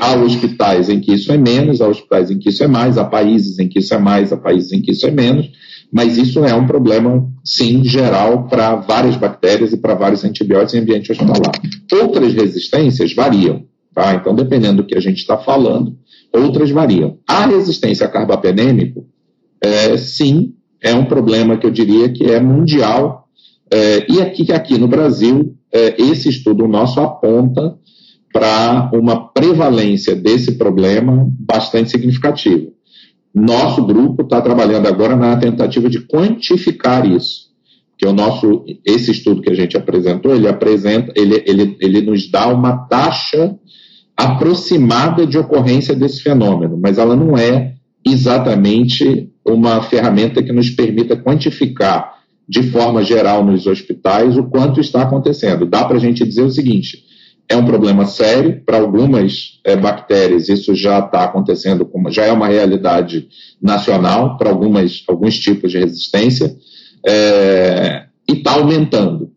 [0.00, 3.04] há hospitais em que isso é menos, há hospitais em que isso é mais, há
[3.04, 5.50] países em que isso é mais, há países em que isso é menos,
[5.92, 10.78] mas isso é um problema, sim, geral para várias bactérias e para vários antibióticos em
[10.78, 11.52] ambiente hospitalar.
[11.92, 14.14] Outras resistências variam, tá?
[14.14, 15.94] Então, dependendo do que a gente está falando,
[16.32, 17.18] outras variam.
[17.28, 19.06] A resistência a carbapenêmico,
[19.60, 23.23] é, sim, é um problema que eu diria que é mundial
[23.70, 27.76] é, e aqui, aqui no Brasil, é, esse estudo nosso aponta
[28.32, 32.68] para uma prevalência desse problema bastante significativa.
[33.34, 37.50] Nosso grupo está trabalhando agora na tentativa de quantificar isso,
[37.96, 42.30] que o nosso esse estudo que a gente apresentou, ele apresenta, ele, ele, ele nos
[42.30, 43.56] dá uma taxa
[44.16, 47.74] aproximada de ocorrência desse fenômeno, mas ela não é
[48.04, 52.14] exatamente uma ferramenta que nos permita quantificar
[52.48, 55.66] de forma geral nos hospitais o quanto está acontecendo.
[55.66, 57.04] Dá para a gente dizer o seguinte:
[57.48, 62.48] é um problema sério para algumas é, bactérias, isso já está acontecendo, já é uma
[62.48, 63.28] realidade
[63.60, 66.54] nacional para algumas alguns tipos de resistência
[67.06, 69.30] é, e está aumentando.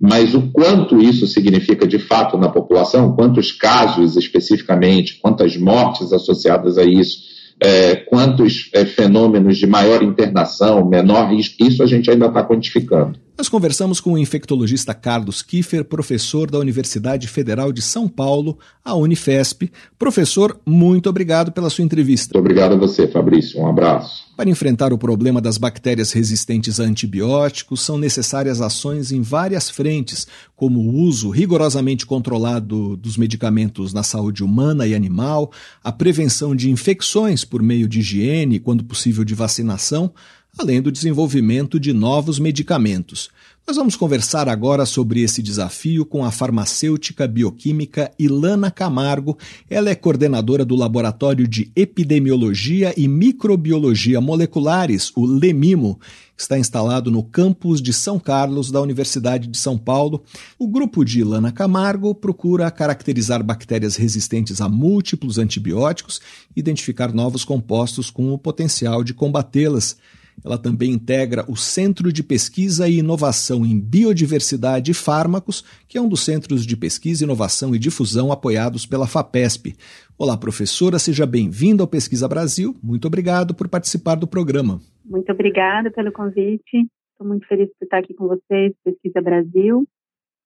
[0.00, 6.78] Mas o quanto isso significa de fato na população, quantos casos especificamente, quantas mortes associadas
[6.78, 7.18] a isso,
[7.60, 13.18] é, quantos é, fenômenos de maior internação, menor risco, isso a gente ainda está quantificando.
[13.38, 18.96] Nós conversamos com o infectologista Carlos Kiefer, professor da Universidade Federal de São Paulo, a
[18.96, 19.70] Unifesp.
[19.96, 22.32] Professor, muito obrigado pela sua entrevista.
[22.34, 23.60] Muito obrigado a você, Fabrício.
[23.60, 24.26] Um abraço.
[24.36, 30.26] Para enfrentar o problema das bactérias resistentes a antibióticos, são necessárias ações em várias frentes,
[30.56, 36.72] como o uso rigorosamente controlado dos medicamentos na saúde humana e animal, a prevenção de
[36.72, 40.12] infecções por meio de higiene, quando possível de vacinação,
[40.58, 43.30] além do desenvolvimento de novos medicamentos.
[43.64, 49.38] Nós vamos conversar agora sobre esse desafio com a farmacêutica bioquímica Ilana Camargo.
[49.70, 56.00] Ela é coordenadora do Laboratório de Epidemiologia e Microbiologia Moleculares, o LEMIMO,
[56.34, 60.24] que está instalado no campus de São Carlos da Universidade de São Paulo.
[60.58, 66.20] O grupo de Ilana Camargo procura caracterizar bactérias resistentes a múltiplos antibióticos
[66.56, 69.96] e identificar novos compostos com o potencial de combatê-las.
[70.44, 76.00] Ela também integra o Centro de Pesquisa e Inovação em Biodiversidade e Fármacos, que é
[76.00, 79.74] um dos centros de pesquisa, inovação e difusão apoiados pela FAPESP.
[80.16, 82.74] Olá, professora, seja bem-vinda ao Pesquisa Brasil.
[82.82, 84.80] Muito obrigado por participar do programa.
[85.04, 86.86] Muito obrigada pelo convite.
[87.12, 89.86] Estou muito feliz por estar aqui com vocês, Pesquisa Brasil,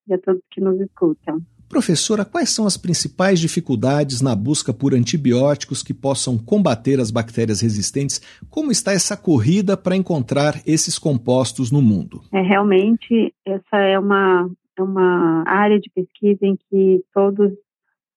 [0.09, 1.41] e a todos que nos escutam.
[1.73, 7.63] Professora, quais são as principais dificuldades na busca por antibióticos que possam combater as bactérias
[7.63, 8.21] resistentes?
[8.51, 12.21] Como está essa corrida para encontrar esses compostos no mundo?
[12.31, 17.51] É, realmente, essa é uma, é uma área de pesquisa em que todos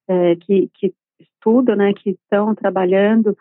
[0.10, 3.38] é, que, que estudam, né, que estão trabalhando,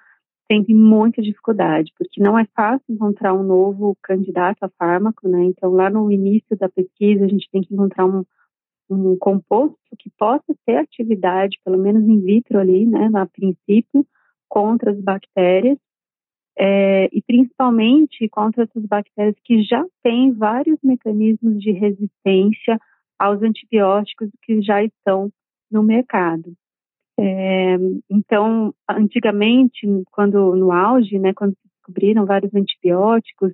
[0.47, 5.43] sentem muita dificuldade, porque não é fácil encontrar um novo candidato a fármaco, né?
[5.47, 8.25] Então, lá no início da pesquisa, a gente tem que encontrar um
[8.95, 14.07] um composto que possa ter atividade, pelo menos in vitro ali, né, a princípio,
[14.49, 15.79] contra as bactérias,
[16.57, 22.79] é, e principalmente contra essas bactérias que já têm vários mecanismos de resistência
[23.19, 25.31] aos antibióticos que já estão
[25.71, 26.53] no mercado.
[27.19, 27.77] É,
[28.11, 33.53] então, antigamente, quando no auge, né, quando se descobriram vários antibióticos,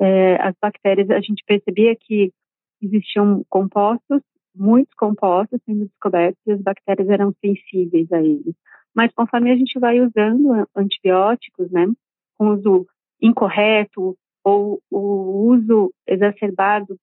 [0.00, 2.32] é, as bactérias, a gente percebia que
[2.80, 4.22] existiam compostos
[4.58, 8.54] muitos compostos sendo descobertos e as bactérias eram sensíveis a eles.
[8.94, 11.86] Mas conforme a gente vai usando antibióticos, né,
[12.36, 12.86] com uso
[13.20, 16.98] incorreto ou o uso exacerbado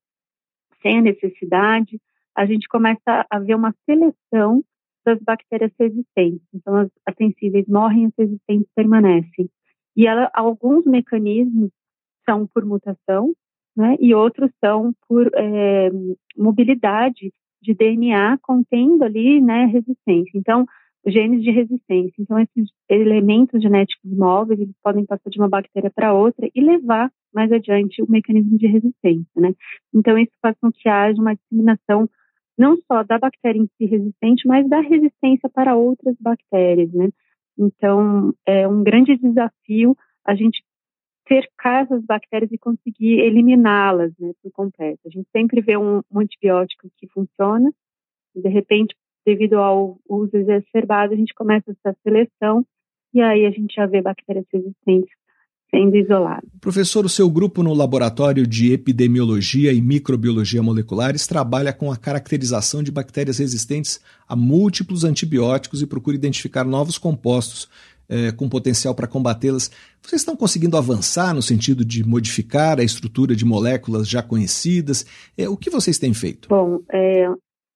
[0.81, 1.99] sem a necessidade,
[2.35, 4.63] a gente começa a ver uma seleção
[5.05, 6.45] das bactérias resistentes.
[6.53, 9.49] Então, as, as sensíveis morrem, as resistentes permanecem.
[9.95, 11.71] E ela, alguns mecanismos
[12.27, 13.33] são por mutação,
[13.75, 15.89] né, e outros são por é,
[16.35, 17.31] mobilidade
[17.65, 20.31] de DNA contendo ali, né, resistência.
[20.35, 20.65] Então,
[21.05, 22.13] genes de resistência.
[22.19, 27.11] Então, esses elementos genéticos móveis, eles podem passar de uma bactéria para outra e levar
[27.33, 29.53] mais adiante o mecanismo de resistência, né?
[29.93, 32.09] Então, isso faz com que haja uma disseminação
[32.57, 37.09] não só da bactéria em si resistente, mas da resistência para outras bactérias, né?
[37.57, 39.95] Então, é um grande desafio
[40.25, 40.63] a gente
[41.27, 44.99] cercar essas bactérias e conseguir eliminá-las né, por completo.
[45.05, 47.71] A gente sempre vê um, antibiótico que funciona,
[48.35, 48.95] e de repente
[49.25, 52.63] devido ao uso exacerbado, a gente começa essa seleção
[53.13, 55.09] e aí a gente já vê bactérias resistentes
[55.71, 56.47] sendo isoladas.
[56.61, 62.83] Professor, o seu grupo no Laboratório de Epidemiologia e Microbiologia Moleculares trabalha com a caracterização
[62.83, 67.67] de bactérias resistentes a múltiplos antibióticos e procura identificar novos compostos
[68.09, 69.69] é, com potencial para combatê-las.
[70.01, 75.05] Vocês estão conseguindo avançar no sentido de modificar a estrutura de moléculas já conhecidas?
[75.37, 76.47] É, o que vocês têm feito?
[76.49, 77.27] Bom, é,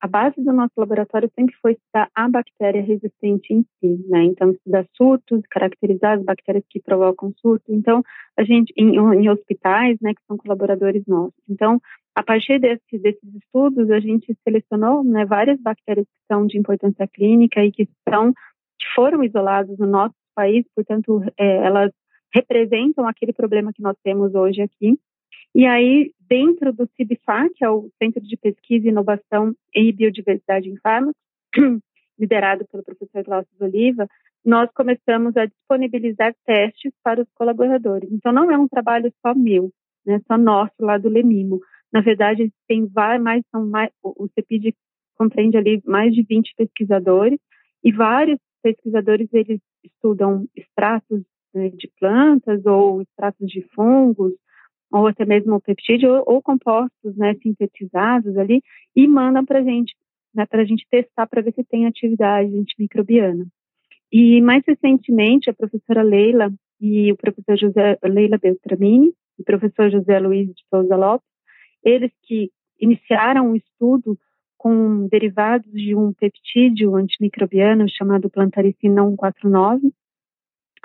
[0.02, 4.24] a base do nosso laboratório sempre foi estudar a bactéria resistente em si, né?
[4.24, 7.66] Então, estudar surtos, caracterizar as bactérias que provocam surto.
[7.70, 8.02] Então,
[8.38, 11.42] a gente, em, em hospitais, né, que são colaboradores nossos.
[11.50, 11.82] Então,
[12.16, 17.08] a partir desse, desses estudos, a gente selecionou né, várias bactérias que são de importância
[17.08, 18.34] clínica e que são
[18.80, 21.92] que foram isoladas no nosso país, portanto, é, elas
[22.34, 24.98] representam aquele problema que nós temos hoje aqui.
[25.54, 30.78] E aí, dentro do CIBFAR, que é o Centro de Pesquisa, Inovação e Biodiversidade em
[30.78, 31.20] Fármacos,
[32.18, 34.08] liderado pelo professor Glaucio Oliva,
[34.46, 38.10] nós começamos a disponibilizar testes para os colaboradores.
[38.10, 39.72] Então, não é um trabalho só meu,
[40.06, 41.60] né, só nosso lá do Lemimo.
[41.92, 42.88] Na verdade, tem
[43.22, 44.74] mais, são mais, o CEPID
[45.18, 47.40] compreende ali mais de 20 pesquisadores
[47.84, 51.22] e vários pesquisadores eles estudam extratos
[51.54, 54.34] né, de plantas ou extratos de fungos
[54.92, 58.62] ou até mesmo peptídeo ou, ou compostos né, sintetizados ali
[58.96, 59.96] e mandam para a gente,
[60.34, 63.46] né, para a gente testar para ver se tem atividade antimicrobiana.
[64.12, 66.52] E mais recentemente, a professora Leila
[66.82, 71.28] e o professor José Leila Beltramini e o professor José Luiz de Souza Lopes,
[71.84, 72.50] eles que
[72.80, 74.18] iniciaram um estudo
[74.60, 79.90] com derivados de um peptídeo antimicrobiano chamado plantaricina 149,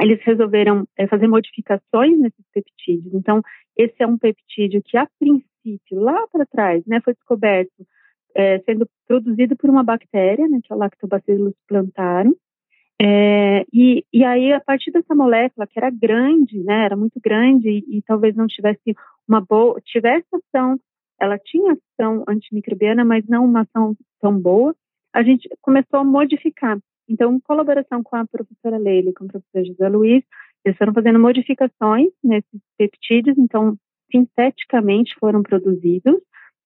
[0.00, 3.12] eles resolveram é, fazer modificações nesses peptídeos.
[3.12, 3.42] Então,
[3.76, 7.84] esse é um peptídeo que, a princípio, lá para trás, né, foi descoberto
[8.34, 12.34] é, sendo produzido por uma bactéria, né, que é o Lactobacillus plantarum.
[13.02, 17.68] É, e, e aí, a partir dessa molécula, que era grande, né, era muito grande
[17.68, 18.94] e, e talvez não tivesse
[19.26, 20.78] uma boa, tivesse ação,
[21.20, 24.74] ela tinha ação antimicrobiana, mas não uma ação tão boa,
[25.12, 26.78] a gente começou a modificar.
[27.08, 30.24] Então, em colaboração com a professora Leila e com o professor José Luiz,
[30.64, 33.76] eles foram fazendo modificações nesses peptídeos, então,
[34.10, 36.20] sinteticamente foram produzidos,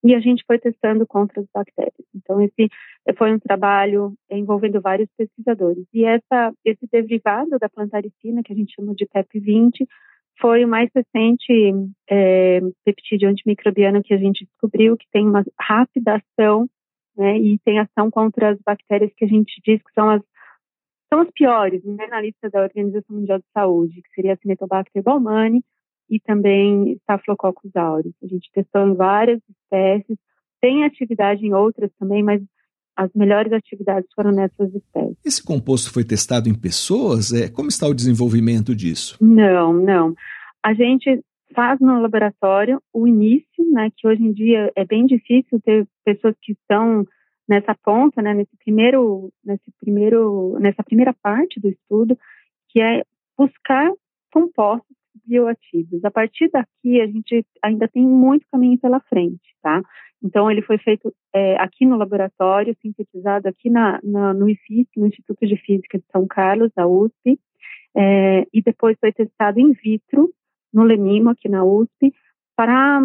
[0.04, 2.06] e a gente foi testando contra as bactérias.
[2.14, 2.70] Então, esse
[3.16, 5.84] foi um trabalho envolvendo vários pesquisadores.
[5.92, 9.86] E essa, esse derivado da plantaricina, que a gente chama de PEP20,
[10.40, 11.72] foi o mais recente
[12.08, 16.68] é, peptídeo antimicrobiano que a gente descobriu, que tem uma rápida ação
[17.16, 20.22] né, e tem ação contra as bactérias que a gente diz que são as
[21.10, 25.02] são as piores né, na lista da Organização Mundial de Saúde, que seria a Cinetobacter
[25.02, 25.64] baumani
[26.10, 28.14] e também Staphylococcus aureus.
[28.22, 30.18] A gente testou em várias espécies,
[30.60, 32.42] tem atividade em outras também, mas
[32.98, 35.16] as melhores atividades foram nessas espécies.
[35.24, 37.32] Esse composto foi testado em pessoas?
[37.32, 39.16] É, como está o desenvolvimento disso?
[39.20, 40.14] Não, não.
[40.64, 41.22] A gente
[41.54, 46.34] faz no laboratório o início, né, que hoje em dia é bem difícil ter pessoas
[46.42, 47.06] que estão
[47.48, 52.18] nessa ponta, né, nesse primeiro, nesse primeiro, nessa primeira parte do estudo,
[52.68, 53.04] que é
[53.38, 53.92] buscar
[54.32, 56.04] compostos bioativos.
[56.04, 59.82] A partir daqui, a gente ainda tem muito caminho pela frente, tá?
[60.22, 65.06] Então, ele foi feito é, aqui no laboratório, sintetizado aqui na, na, no IFISC, no
[65.06, 67.38] Instituto de Física de São Carlos, da USP,
[67.96, 70.30] é, e depois foi testado in vitro,
[70.72, 72.12] no Lemimo, aqui na USP,
[72.56, 73.00] para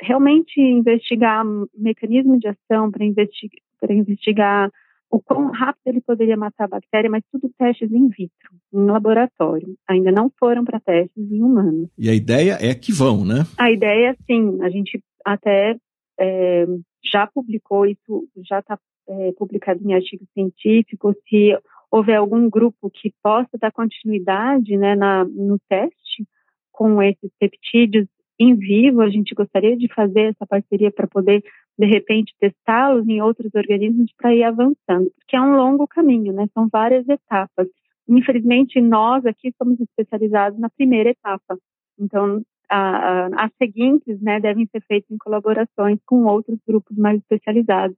[0.00, 1.44] realmente investigar
[1.76, 4.70] mecanismo de ação, para investigar, investigar
[5.10, 9.74] o quão rápido ele poderia matar a bactéria, mas tudo testes in vitro, em laboratório.
[9.88, 11.88] Ainda não foram para testes em humanos.
[11.96, 13.46] E a ideia é que vão, né?
[13.56, 14.58] A ideia, sim.
[14.60, 15.76] A gente até
[16.18, 16.66] é,
[17.04, 21.14] já publicou isso, já está é, publicado em artigo científico.
[21.28, 21.56] Se
[21.90, 26.26] houver algum grupo que possa dar continuidade né, na, no teste
[26.72, 28.06] com esses peptídeos
[28.38, 31.42] em vivo, a gente gostaria de fazer essa parceria para poder,
[31.76, 36.46] de repente, testá-los em outros organismos para ir avançando, porque é um longo caminho, né?
[36.54, 37.66] São várias etapas.
[38.08, 41.58] Infelizmente, nós aqui somos especializados na primeira etapa.
[41.98, 47.18] Então, a, a, as seguintes, né, devem ser feitas em colaborações com outros grupos mais
[47.18, 47.96] especializados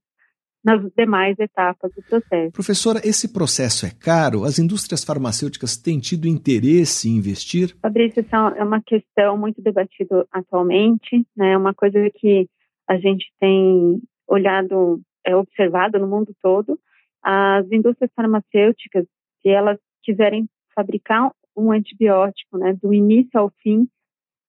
[0.63, 2.51] nas demais etapas do processo.
[2.51, 4.43] Professora, esse processo é caro?
[4.43, 7.75] As indústrias farmacêuticas têm tido interesse em investir?
[7.81, 11.53] Fabrício, essa é uma questão muito debatida atualmente, né?
[11.53, 12.47] É uma coisa que
[12.87, 16.79] a gente tem olhado, é observado no mundo todo.
[17.23, 19.05] As indústrias farmacêuticas,
[19.41, 23.87] se elas quiserem fabricar um antibiótico, né, do início ao fim,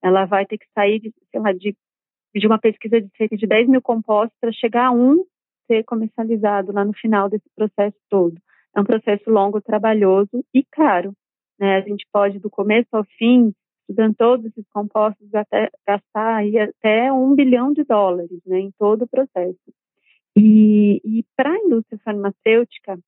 [0.03, 1.77] ela vai ter que sair de, sei lá, de,
[2.35, 5.25] de uma pesquisa de cerca de 10 mil compostos para chegar a um
[5.67, 8.37] ser comercializado lá no final desse processo todo.
[8.75, 11.13] É um processo longo, trabalhoso e caro.
[11.59, 11.77] Né?
[11.77, 17.13] A gente pode, do começo ao fim, estudando todos esses compostos, até, gastar aí até
[17.13, 19.59] um bilhão de dólares né, em todo o processo.
[20.37, 22.99] E, e para a indústria farmacêutica,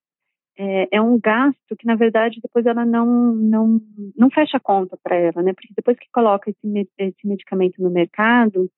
[0.56, 3.80] é, é, um gasto que, na verdade, depois ela não, não,
[4.16, 5.52] não fecha a conta para ela, né?
[5.52, 8.70] Porque depois que coloca esse, esse medicamento no mercado,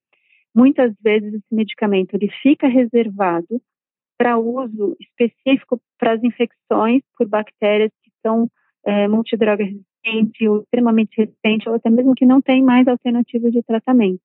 [0.54, 3.60] muitas vezes esse medicamento ele fica reservado
[4.18, 8.50] para uso específico para as infecções por bactérias que são
[8.86, 13.62] é, multidroga resistente ou extremamente resistente ou até mesmo que não tem mais alternativa de
[13.62, 14.20] tratamento.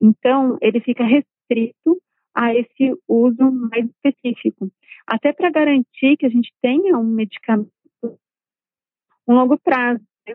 [0.00, 2.00] Então, ele fica restrito
[2.34, 4.70] a esse uso mais específico,
[5.08, 7.72] até para garantir que a gente tenha um medicamento
[9.26, 10.02] um longo prazo.
[10.26, 10.34] Né?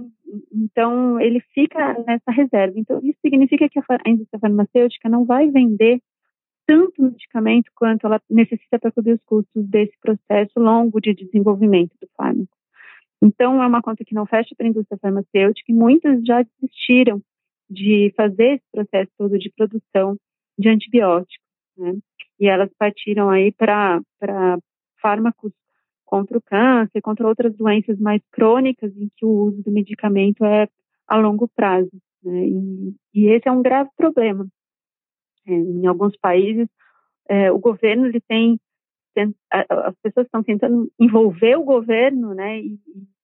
[0.52, 2.78] Então, ele fica nessa reserva.
[2.78, 6.00] Então, isso significa que a indústria farmacêutica não vai vender
[6.66, 12.08] tanto medicamento quanto ela necessita para cobrir os custos desse processo longo de desenvolvimento do
[12.16, 12.56] fármaco.
[13.22, 17.22] Então, é uma conta que não fecha para a indústria farmacêutica e muitas já desistiram
[17.70, 20.18] de fazer esse processo todo de produção
[20.58, 21.48] de antibióticos,
[21.78, 21.94] né?
[22.40, 24.02] E elas partiram aí para
[25.02, 25.52] fármacos
[26.06, 30.68] contra o câncer, contra outras doenças mais crônicas em que o uso do medicamento é
[31.08, 31.92] a longo prazo,
[32.24, 32.48] né?
[32.48, 34.48] E, e esse é um grave problema.
[35.48, 36.68] É, em alguns países,
[37.28, 38.60] é, o governo ele tem
[39.50, 42.80] as pessoas estão tentando envolver o governo, né, e,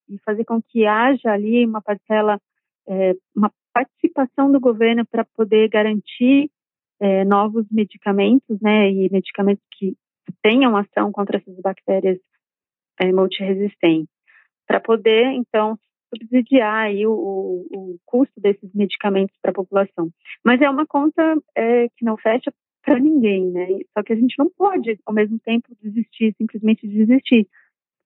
[0.07, 2.39] e fazer com que haja ali uma parcela,
[2.87, 6.51] é, uma participação do governo para poder garantir
[6.99, 9.95] é, novos medicamentos, né, e medicamentos que
[10.41, 12.19] tenham ação contra essas bactérias
[12.99, 14.13] é, multiresistentes,
[14.67, 15.77] para poder, então,
[16.13, 20.09] subsidiar aí o, o, o custo desses medicamentos para a população.
[20.43, 21.21] Mas é uma conta
[21.55, 23.67] é, que não fecha para ninguém, né?
[23.93, 27.47] Só que a gente não pode, ao mesmo tempo, desistir, simplesmente desistir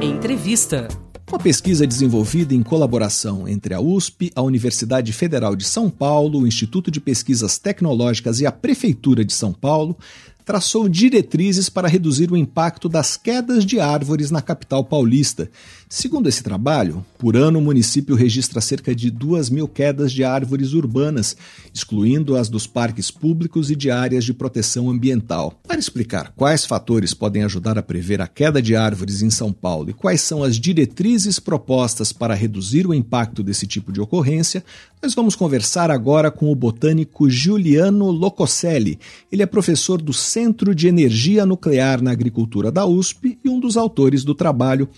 [0.00, 0.88] Entrevista.
[1.32, 6.46] Uma pesquisa desenvolvida em colaboração entre a USP, a Universidade Federal de São Paulo, o
[6.46, 9.96] Instituto de Pesquisas Tecnológicas e a Prefeitura de São Paulo
[10.44, 15.50] traçou diretrizes para reduzir o impacto das quedas de árvores na capital paulista.
[15.94, 20.72] Segundo esse trabalho, por ano o município registra cerca de 2 mil quedas de árvores
[20.72, 21.36] urbanas,
[21.72, 25.60] excluindo as dos parques públicos e de áreas de proteção ambiental.
[25.68, 29.90] Para explicar quais fatores podem ajudar a prever a queda de árvores em São Paulo
[29.90, 34.64] e quais são as diretrizes propostas para reduzir o impacto desse tipo de ocorrência,
[35.02, 38.98] nós vamos conversar agora com o botânico Giuliano Locoselli.
[39.30, 43.76] Ele é professor do Centro de Energia Nuclear na Agricultura da USP e um dos
[43.76, 44.88] autores do trabalho.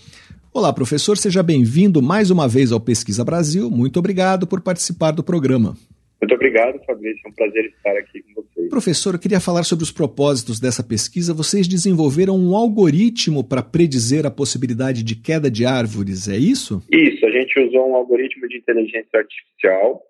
[0.55, 3.69] Olá, professor, seja bem-vindo mais uma vez ao Pesquisa Brasil.
[3.69, 5.75] Muito obrigado por participar do programa.
[6.21, 7.19] Muito obrigado, Fabrício.
[7.25, 8.69] É um prazer estar aqui com vocês.
[8.69, 11.33] Professor, eu queria falar sobre os propósitos dessa pesquisa.
[11.33, 16.81] Vocês desenvolveram um algoritmo para predizer a possibilidade de queda de árvores, é isso?
[16.89, 20.01] Isso, a gente usou um algoritmo de inteligência artificial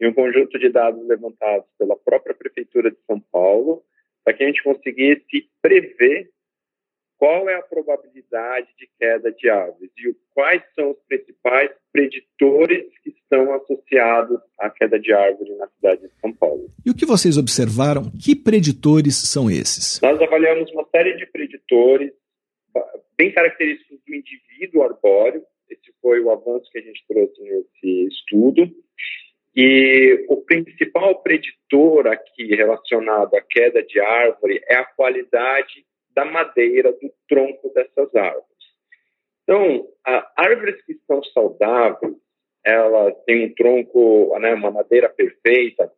[0.00, 3.82] e um conjunto de dados levantados pela própria Prefeitura de São Paulo
[4.24, 6.30] para que a gente conseguisse prever
[7.18, 13.10] qual é a probabilidade de queda de árvores e quais são os principais preditores que
[13.10, 16.66] estão associados à queda de árvore na cidade de São Paulo.
[16.84, 18.10] E o que vocês observaram?
[18.22, 20.00] Que preditores são esses?
[20.02, 22.12] Nós avaliamos uma série de preditores
[23.16, 25.42] bem característicos do indivíduo arbóreo.
[25.70, 28.70] Esse foi o avanço que a gente trouxe nesse estudo.
[29.56, 36.92] E o principal preditor aqui relacionado à queda de árvore é a qualidade da madeira
[36.92, 38.46] do tronco dessas árvores.
[39.42, 39.88] Então,
[40.36, 42.14] árvores que estão saudáveis,
[42.64, 45.92] elas têm um tronco, né, uma madeira perfeita,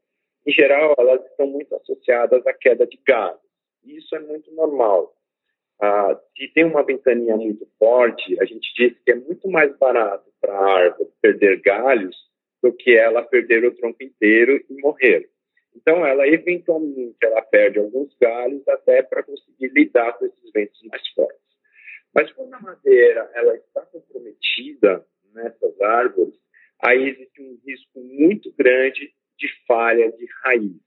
[0.46, 3.40] em geral, elas estão muito associadas à queda de galhos.
[3.84, 5.12] Isso é muito normal.
[5.80, 10.24] Ah, se tem uma ventania muito forte, a gente diz que é muito mais barato
[10.40, 12.16] para a árvore perder galhos
[12.62, 15.28] do que ela perder o tronco inteiro e morrer.
[15.76, 21.06] Então, ela eventualmente ela perde alguns galhos até para conseguir lidar com esses ventos mais
[21.10, 21.40] fortes.
[22.14, 26.34] Mas quando a madeira ela está comprometida nessas árvores,
[26.82, 30.80] aí existe um risco muito grande de falha de raiz.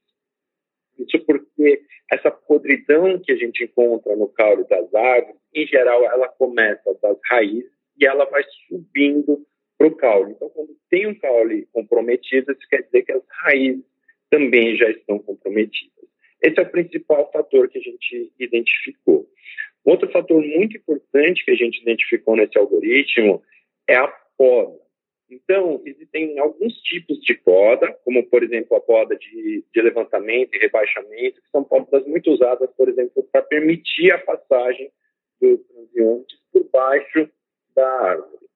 [0.98, 6.28] Isso porque essa podridão que a gente encontra no caule das árvores, em geral, ela
[6.30, 9.46] começa das raízes e ela vai subindo
[9.78, 10.32] para o caule.
[10.32, 13.86] Então, quando tem um caule comprometido, isso quer dizer que as raízes
[14.30, 16.10] também já estão comprometidas.
[16.42, 19.28] Esse é o principal fator que a gente identificou.
[19.84, 23.42] Outro fator muito importante que a gente identificou nesse algoritmo
[23.88, 24.08] é a
[24.38, 24.80] poda.
[25.30, 30.60] Então, existem alguns tipos de poda, como, por exemplo, a poda de, de levantamento e
[30.60, 34.92] rebaixamento, que são podas muito usadas, por exemplo, para permitir a passagem
[35.40, 37.30] dos transeuntes por baixo
[37.76, 38.48] da árvore.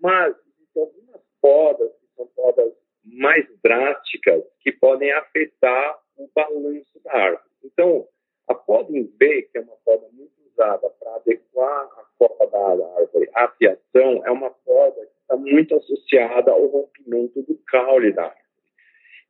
[0.00, 2.72] Mas existem algumas podas, que são podas
[3.18, 7.42] mais drásticas, que podem afetar o balanço da árvore.
[7.64, 8.06] Então,
[8.48, 12.58] a poda em V, que é uma poda muito usada para adequar a copa da
[12.96, 18.24] árvore à fiação, é uma poda que está muito associada ao rompimento do caule da
[18.24, 18.42] árvore.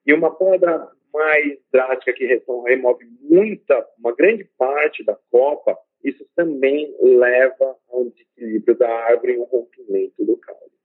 [0.07, 6.95] E uma poda mais drástica que remove muita, uma grande parte da copa, isso também
[7.01, 10.78] leva a um desequilíbrio da árvore e um rompimento do caule.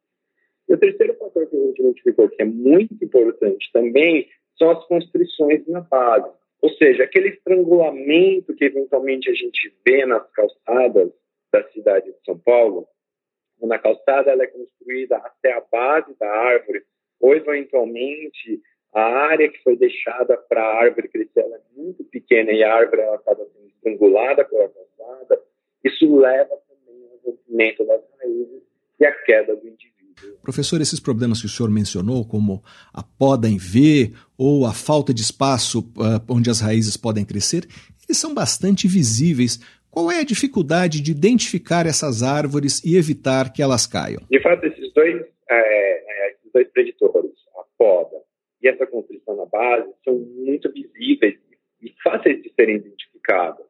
[0.74, 5.68] O terceiro fator que a gente identificou que é muito importante também são as constrições
[5.68, 6.32] na base.
[6.64, 11.12] Ou seja, aquele estrangulamento que eventualmente a gente vê nas calçadas
[11.52, 12.88] da cidade de São Paulo,
[13.62, 16.82] na calçada ela é construída até a base da árvore,
[17.22, 18.60] ou eventualmente
[18.92, 22.74] a área que foi deixada para a árvore crescer ela é muito pequena e a
[22.74, 25.40] árvore ela acaba sendo estrangulada pela calçada,
[25.84, 28.64] isso leva também ao rompimento das raízes
[29.00, 29.93] e a queda do indivíduo.
[30.42, 32.62] Professor, esses problemas que o senhor mencionou, como
[32.94, 37.66] a poda em V ou a falta de espaço uh, onde as raízes podem crescer,
[38.08, 39.60] eles são bastante visíveis.
[39.90, 44.22] Qual é a dificuldade de identificar essas árvores e evitar que elas caiam?
[44.30, 48.18] De fato, esses dois, é, é esses dois preditores, a poda
[48.62, 51.38] e essa constrição na base, são muito visíveis
[51.82, 53.66] e fáceis de serem identificadas.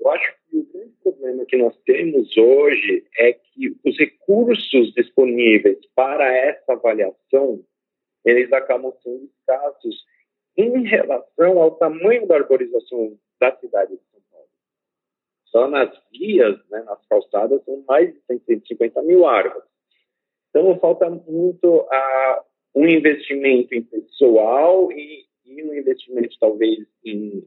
[0.00, 6.32] Eu acho o grande problema que nós temos hoje é que os recursos disponíveis para
[6.34, 7.64] essa avaliação,
[8.24, 10.04] eles acabam sendo escassos
[10.56, 14.48] em relação ao tamanho da arborização da cidade de São Paulo.
[15.46, 19.68] Só nas vias, né, nas calçadas, são mais de 150 mil árvores.
[20.50, 22.44] Então, falta muito a,
[22.74, 27.46] um investimento em pessoal e, e um investimento, talvez, em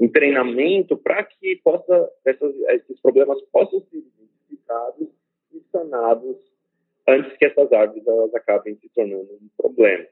[0.00, 5.08] em treinamento para que possa, essas, esses problemas possam ser identificados
[5.52, 6.36] e sanados
[7.06, 10.06] antes que essas árvores elas acabem se tornando um problema.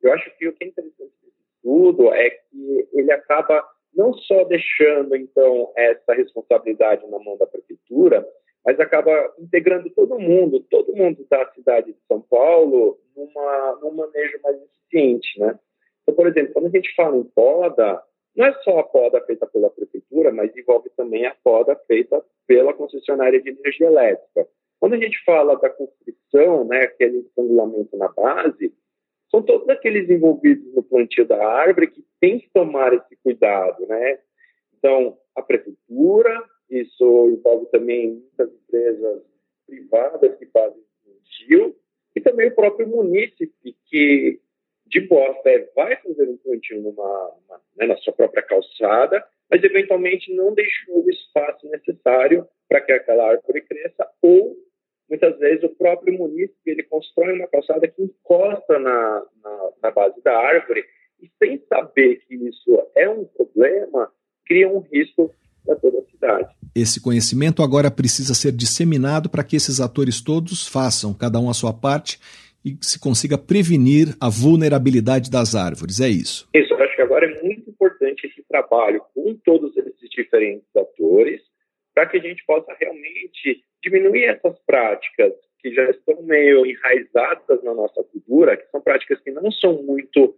[0.00, 4.44] Eu acho que o que é interessante desse estudo é que ele acaba não só
[4.44, 8.26] deixando, então, essa responsabilidade na mão da prefeitura,
[8.64, 14.38] mas acaba integrando todo mundo, todo mundo da cidade de São Paulo, numa, num manejo
[14.42, 15.58] mais eficiente, né?
[16.02, 18.02] Então, por exemplo, quando a gente fala em poda,
[18.38, 22.72] não é só a poda feita pela prefeitura, mas envolve também a poda feita pela
[22.72, 24.48] concessionária de energia elétrica.
[24.78, 28.72] Quando a gente fala da construção, né, aquele estrangulamento na base,
[29.28, 34.20] são todos aqueles envolvidos no plantio da árvore que têm que tomar esse cuidado, né?
[34.78, 39.22] Então, a prefeitura, isso envolve também muitas empresas
[39.66, 41.76] privadas que fazem plantio,
[42.14, 44.40] e também o próprio munícipe, que
[44.88, 49.62] de boa fé vai fazer um plantio numa, uma, né, na sua própria calçada, mas
[49.62, 54.56] eventualmente não deixou o espaço necessário para que aquela árvore cresça, ou
[55.08, 60.22] muitas vezes o próprio município ele constrói uma calçada que encosta na, na, na base
[60.22, 60.84] da árvore
[61.20, 64.10] e sem saber que isso é um problema,
[64.46, 65.34] cria um risco
[65.64, 66.54] para toda a cidade.
[66.74, 71.54] Esse conhecimento agora precisa ser disseminado para que esses atores todos façam, cada um a
[71.54, 72.20] sua parte,
[72.64, 76.00] e se consiga prevenir a vulnerabilidade das árvores.
[76.00, 76.48] É isso.
[76.54, 81.40] Isso, eu acho que agora é muito importante esse trabalho com todos esses diferentes atores
[81.94, 87.74] para que a gente possa realmente diminuir essas práticas que já estão meio enraizadas na
[87.74, 90.36] nossa cultura, que são práticas que não são muito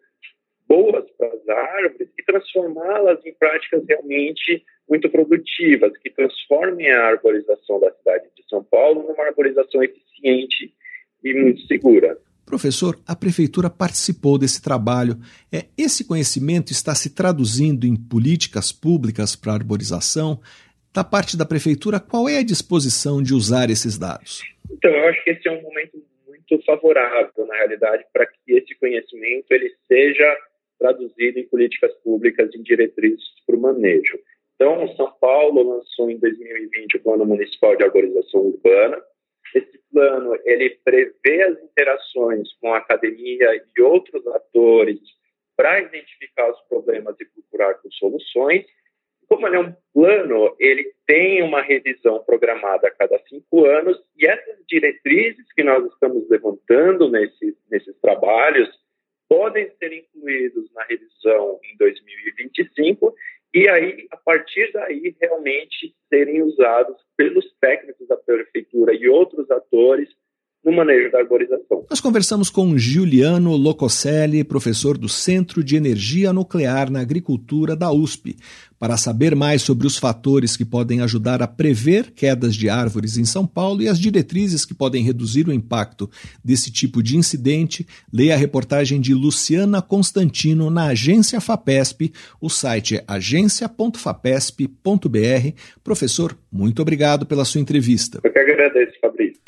[0.66, 7.80] boas para as árvores e transformá-las em práticas realmente muito produtivas, que transformem a arborização
[7.80, 10.72] da cidade de São Paulo numa arborização eficiente
[11.22, 12.16] e muito segura.
[12.44, 15.16] Professor, a prefeitura participou desse trabalho.
[15.52, 20.40] É, esse conhecimento está se traduzindo em políticas públicas para arborização?
[20.92, 24.42] Da parte da prefeitura, qual é a disposição de usar esses dados?
[24.68, 28.74] Então, eu acho que esse é um momento muito favorável, na realidade, para que esse
[28.74, 30.36] conhecimento ele seja
[30.80, 34.18] traduzido em políticas públicas em diretrizes para o manejo.
[34.56, 39.00] Então, São Paulo lançou em 2020 o Plano Municipal de Arborização Urbana.
[39.92, 44.98] Plano ele prevê as interações com a academia e outros atores
[45.56, 48.64] para identificar os problemas e procurar soluções.
[49.28, 54.26] Como ele é um plano, ele tem uma revisão programada a cada cinco anos e
[54.26, 58.68] essas diretrizes que nós estamos levantando nesse, nesses trabalhos
[59.28, 63.14] podem ser incluídos na revisão em 2025
[63.52, 70.08] e aí, a partir daí, realmente serem usados pelos técnicos da prefeitura e outros atores
[70.64, 71.84] no manejo da arborização.
[71.88, 78.36] Nós conversamos com Giuliano Locoselli, professor do Centro de Energia Nuclear na Agricultura da USP,
[78.78, 83.24] para saber mais sobre os fatores que podem ajudar a prever quedas de árvores em
[83.24, 86.08] São Paulo e as diretrizes que podem reduzir o impacto
[86.44, 92.12] desse tipo de incidente, leia a reportagem de Luciana Constantino na agência FAPESP.
[92.40, 95.52] O site é agência.fapesp.br.
[95.82, 98.20] Professor, muito obrigado pela sua entrevista.
[98.22, 99.40] Eu que agradeço, Fabrício.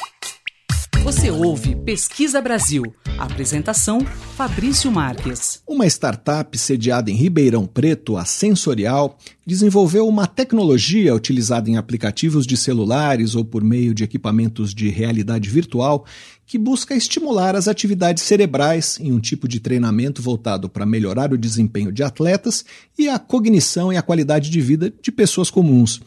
[1.03, 2.85] Você ouve Pesquisa Brasil.
[3.19, 5.61] Apresentação: Fabrício Marques.
[5.67, 12.57] Uma startup sediada em Ribeirão Preto, a Sensorial, desenvolveu uma tecnologia utilizada em aplicativos de
[12.57, 16.07] celulares ou por meio de equipamentos de realidade virtual
[16.47, 21.39] que busca estimular as atividades cerebrais em um tipo de treinamento voltado para melhorar o
[21.39, 22.65] desempenho de atletas
[22.97, 26.01] e a cognição e a qualidade de vida de pessoas comuns.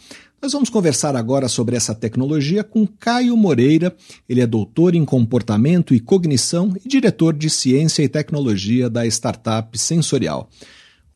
[0.46, 3.96] Nós vamos conversar agora sobre essa tecnologia com Caio Moreira.
[4.30, 9.76] Ele é doutor em comportamento e cognição e diretor de ciência e tecnologia da startup
[9.76, 10.48] Sensorial.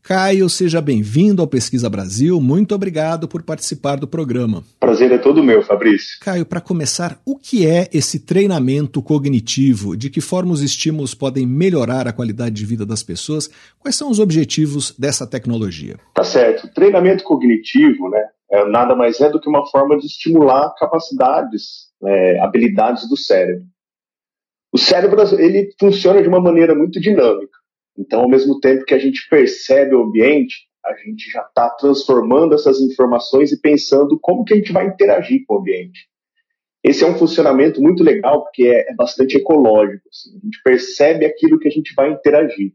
[0.02, 2.42] Caio, seja bem-vindo ao Pesquisa Brasil.
[2.42, 4.64] Muito obrigado por participar do programa.
[4.80, 6.18] Prazer é todo meu, Fabrício.
[6.22, 9.96] Caio, para começar, o que é esse treinamento cognitivo?
[9.96, 13.48] De que forma os estímulos podem melhorar a qualidade de vida das pessoas?
[13.78, 15.98] Quais são os objetivos dessa tecnologia?
[16.16, 16.68] Tá certo.
[16.74, 22.40] treinamento cognitivo, né, é, nada mais é do que uma forma de estimular capacidades, é,
[22.40, 23.66] habilidades do cérebro.
[24.72, 27.58] O cérebro ele funciona de uma maneira muito dinâmica.
[27.98, 32.56] Então, ao mesmo tempo que a gente percebe o ambiente, a gente já está transformando
[32.56, 36.08] essas informações e pensando como que a gente vai interagir com o ambiente.
[36.84, 40.08] Esse é um funcionamento muito legal porque é, é bastante ecológico.
[40.10, 40.38] Assim.
[40.38, 42.74] A gente percebe aquilo que a gente vai interagir.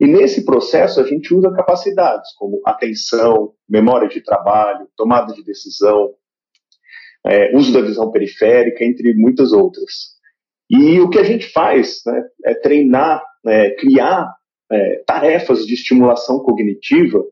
[0.00, 6.14] E nesse processo a gente usa capacidades como atenção, memória de trabalho, tomada de decisão,
[7.26, 10.14] é, uso da visão periférica, entre muitas outras.
[10.68, 14.34] E o que a gente faz né, é treinar, é, criar
[14.70, 17.22] é, tarefas de estimulação cognitiva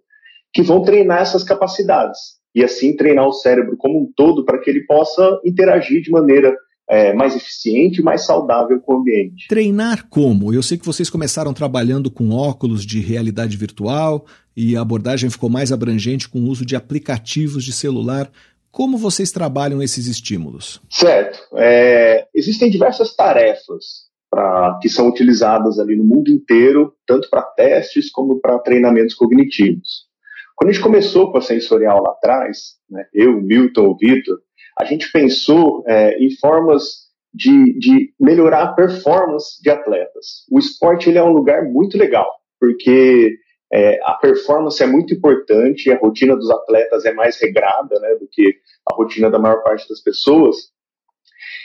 [0.53, 4.69] que vão treinar essas capacidades e assim treinar o cérebro como um todo para que
[4.69, 6.55] ele possa interagir de maneira
[6.93, 9.49] é, mais eficiente, mais saudável com o ambiente.
[9.49, 10.53] Treinar como?
[10.53, 15.49] Eu sei que vocês começaram trabalhando com óculos de realidade virtual e a abordagem ficou
[15.49, 18.31] mais abrangente com o uso de aplicativos de celular.
[18.71, 20.83] Como vocês trabalham esses estímulos?
[20.91, 21.39] Certo.
[21.57, 28.11] É, existem diversas tarefas pra, que são utilizadas ali no mundo inteiro, tanto para testes
[28.11, 30.07] como para treinamentos cognitivos.
[30.55, 34.39] Quando a gente começou com a sensorial lá atrás, né, eu, Milton, o Vitor,
[34.83, 37.03] a gente pensou é, em formas
[37.33, 40.45] de, de, melhorar a performance de atletas.
[40.51, 42.31] O esporte ele é um lugar muito legal,
[42.61, 43.37] porque
[43.73, 48.29] é, a performance é muito importante, a rotina dos atletas é mais regrada né, do
[48.31, 48.57] que
[48.91, 50.57] a rotina da maior parte das pessoas.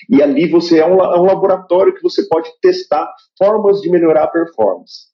[0.09, 4.23] E ali você é um, é um laboratório que você pode testar formas de melhorar
[4.23, 5.07] a performance.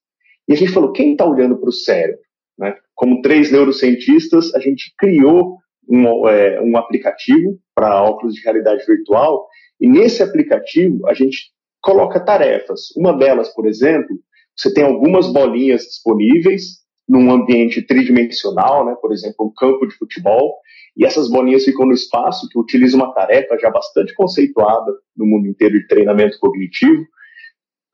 [0.47, 2.21] E a gente falou, quem está olhando para o cérebro?
[2.59, 2.75] Né?
[2.93, 9.47] Como três neurocientistas, a gente criou um, é, um aplicativo para óculos de realidade virtual,
[9.79, 12.95] e nesse aplicativo a gente coloca tarefas.
[12.95, 14.17] Uma delas, por exemplo,
[14.55, 20.59] você tem algumas bolinhas disponíveis num ambiente tridimensional, né, por exemplo, um campo de futebol,
[20.95, 25.47] e essas bolinhas ficam no espaço, que utiliza uma tarefa já bastante conceituada no mundo
[25.47, 27.03] inteiro de treinamento cognitivo.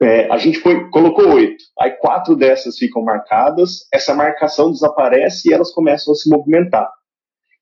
[0.02, 5.54] É, a gente foi, colocou oito, aí quatro dessas ficam marcadas, essa marcação desaparece e
[5.54, 6.90] elas começam a se movimentar.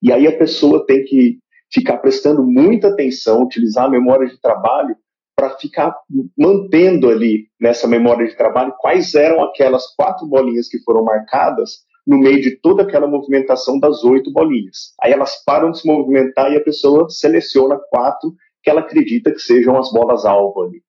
[0.01, 1.39] E aí a pessoa tem que
[1.71, 4.95] ficar prestando muita atenção, utilizar a memória de trabalho
[5.35, 5.95] para ficar
[6.37, 12.17] mantendo ali nessa memória de trabalho quais eram aquelas quatro bolinhas que foram marcadas no
[12.17, 14.93] meio de toda aquela movimentação das oito bolinhas.
[15.03, 18.33] Aí elas param de se movimentar e a pessoa seleciona quatro
[18.63, 20.81] que ela acredita que sejam as bolas-alvo ali.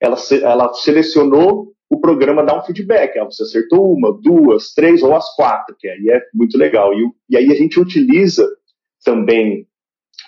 [0.00, 3.18] Ela, ela selecionou, o programa dá um feedback.
[3.18, 6.92] Ah, você acertou uma, duas, três ou as quatro, que aí é muito legal.
[6.94, 8.48] E, e aí a gente utiliza
[9.04, 9.66] também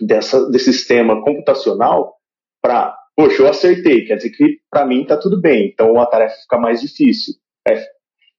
[0.00, 2.14] dessa, desse sistema computacional
[2.62, 6.34] para, poxa, eu acertei, quer dizer que para mim está tudo bem, então a tarefa
[6.42, 7.34] fica mais difícil.
[7.66, 7.82] É,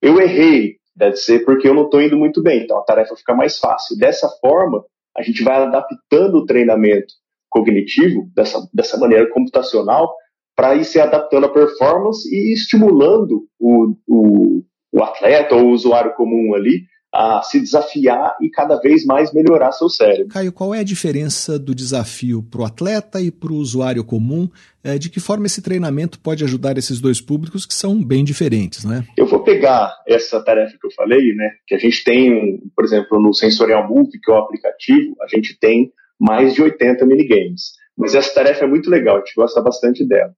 [0.02, 3.36] eu errei, Deve ser porque eu não estou indo muito bem, então a tarefa fica
[3.36, 3.98] mais fácil.
[3.98, 4.84] Dessa forma,
[5.16, 7.14] a gente vai adaptando o treinamento
[7.50, 10.16] cognitivo, dessa, dessa maneira computacional,
[10.56, 16.14] para ir se adaptando à performance e estimulando o, o, o atleta ou o usuário
[16.16, 16.86] comum ali
[17.16, 20.28] a se desafiar e cada vez mais melhorar seu cérebro.
[20.28, 24.50] Caio, qual é a diferença do desafio para o atleta e para o usuário comum?
[24.84, 28.84] É, de que forma esse treinamento pode ajudar esses dois públicos que são bem diferentes,
[28.84, 29.06] né?
[29.18, 31.52] Eu vou pegar essa tarefa que eu falei, né?
[31.66, 35.58] Que a gente tem, por exemplo, no Sensorial Move, que é o aplicativo, a gente
[35.58, 37.72] tem mais de 80 minigames.
[37.98, 40.34] Mas essa tarefa é muito legal, a gente gosta bastante dela.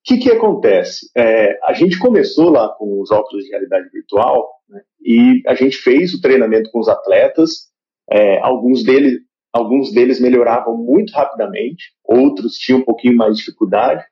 [0.00, 1.10] O que, que acontece?
[1.16, 5.76] É, a gente começou lá com os óculos de realidade virtual né, e a gente
[5.76, 7.68] fez o treinamento com os atletas.
[8.10, 9.20] É, alguns, deles,
[9.52, 14.04] alguns deles melhoravam muito rapidamente, outros tinham um pouquinho mais de dificuldade.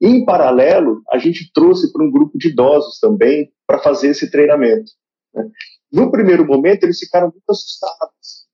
[0.00, 4.30] E, em paralelo, a gente trouxe para um grupo de idosos também para fazer esse
[4.30, 4.90] treinamento.
[5.34, 5.48] Né.
[5.90, 8.48] No primeiro momento, eles ficaram muito assustados.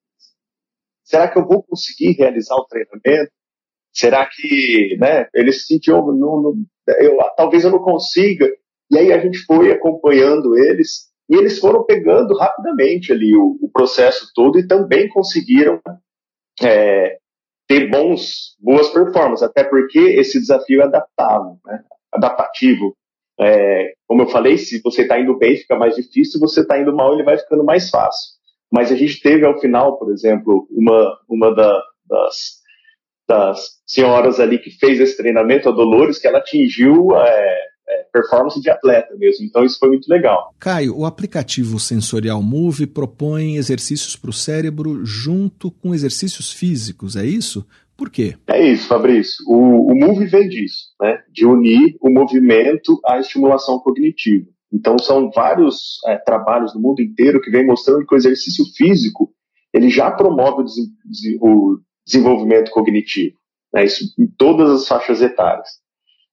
[1.03, 3.32] Será que eu vou conseguir realizar o treinamento?
[3.93, 8.51] Será que né, eles se sentiam, não, não, eu, talvez eu não consiga.
[8.91, 13.70] E aí a gente foi acompanhando eles e eles foram pegando rapidamente ali o, o
[13.72, 15.80] processo todo e também conseguiram
[16.62, 17.18] é,
[17.66, 21.82] ter bons, boas performances, até porque esse desafio é adaptável, né?
[22.12, 22.97] adaptativo.
[23.41, 26.78] É, como eu falei, se você está indo bem, fica mais difícil, se você está
[26.78, 28.35] indo mal, ele vai ficando mais fácil.
[28.70, 32.62] Mas a gente teve ao final, por exemplo, uma, uma da, das
[33.27, 37.59] das senhoras ali que fez esse treinamento, a Dolores, que ela atingiu é,
[37.89, 39.45] é, performance de atleta mesmo.
[39.45, 40.51] Então isso foi muito legal.
[40.59, 47.25] Caio, o aplicativo Sensorial Move propõe exercícios para o cérebro junto com exercícios físicos, é
[47.25, 47.66] isso?
[47.97, 48.37] Por quê?
[48.49, 49.45] É isso, Fabrício.
[49.47, 51.22] O, o Move vem disso, né?
[51.33, 54.47] De unir o movimento à estimulação cognitiva.
[54.72, 59.31] Então são vários é, trabalhos no mundo inteiro que vem mostrando que o exercício físico
[59.72, 60.64] ele já promove
[61.41, 63.37] o, o desenvolvimento cognitivo,
[63.73, 65.69] né, isso em todas as faixas etárias.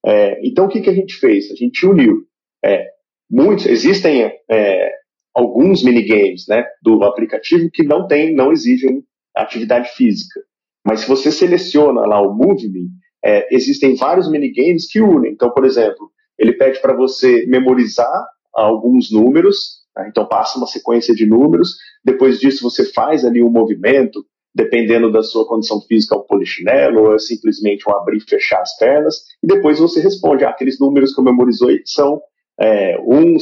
[0.06, 1.52] É, então, o que, que a gente fez?
[1.52, 2.26] A gente uniu
[2.64, 2.88] é,
[3.30, 4.92] muitos, existem é,
[5.34, 9.04] alguns minigames né, do aplicativo que não tem, não exigem
[9.36, 10.42] atividade física.
[10.86, 12.90] Mas se você seleciona lá o Move Me,
[13.24, 15.32] é, existem vários minigames que unem.
[15.32, 21.14] Então, por exemplo, ele pede para você memorizar alguns números, né, então passa uma sequência
[21.14, 26.24] de números, depois disso você faz ali um movimento, dependendo da sua condição física, o
[26.24, 30.50] polichinelo, ou é simplesmente um abrir e fechar as pernas, e depois você responde, ah,
[30.50, 32.22] aqueles números que eu memorizei são
[32.60, 33.38] é, um,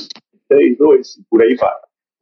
[0.48, 1.74] três, dois, e por aí vai.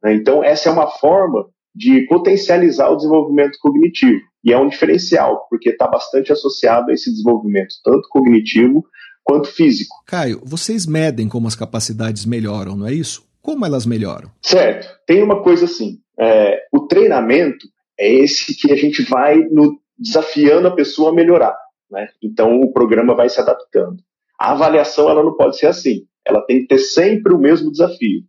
[0.02, 0.14] Né?
[0.14, 5.70] Então, essa é uma forma de potencializar o desenvolvimento cognitivo, e é um diferencial, porque
[5.70, 8.84] está bastante associado a esse desenvolvimento, tanto cognitivo
[9.22, 9.94] quanto físico.
[10.06, 13.28] Caio, vocês medem como as capacidades melhoram, não é isso?
[13.42, 14.30] Como elas melhoram?
[14.40, 14.88] Certo.
[15.06, 17.68] Tem uma coisa assim, é, o treinamento
[17.98, 21.56] é esse que a gente vai no, desafiando a pessoa a melhorar.
[21.90, 22.08] Né?
[22.22, 23.96] Então o programa vai se adaptando.
[24.38, 26.06] A avaliação ela não pode ser assim.
[26.26, 28.22] Ela tem que ter sempre o mesmo desafio.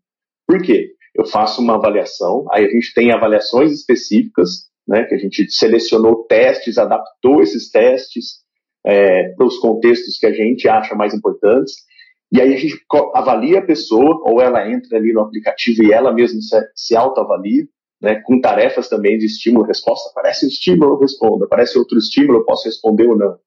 [0.47, 0.93] Por quê?
[1.13, 6.23] Eu faço uma avaliação, aí a gente tem avaliações específicas, né, que a gente selecionou
[6.25, 8.39] testes, adaptou esses testes
[8.85, 11.75] é, para os contextos que a gente acha mais importantes,
[12.31, 12.79] e aí a gente
[13.13, 17.65] avalia a pessoa, ou ela entra ali no aplicativo e ela mesma se, se autoavalia,
[18.01, 20.09] né, com tarefas também de estímulo resposta.
[20.09, 21.45] Aparece um estímulo, eu respondo.
[21.45, 23.37] Aparece outro estímulo, eu posso responder ou não.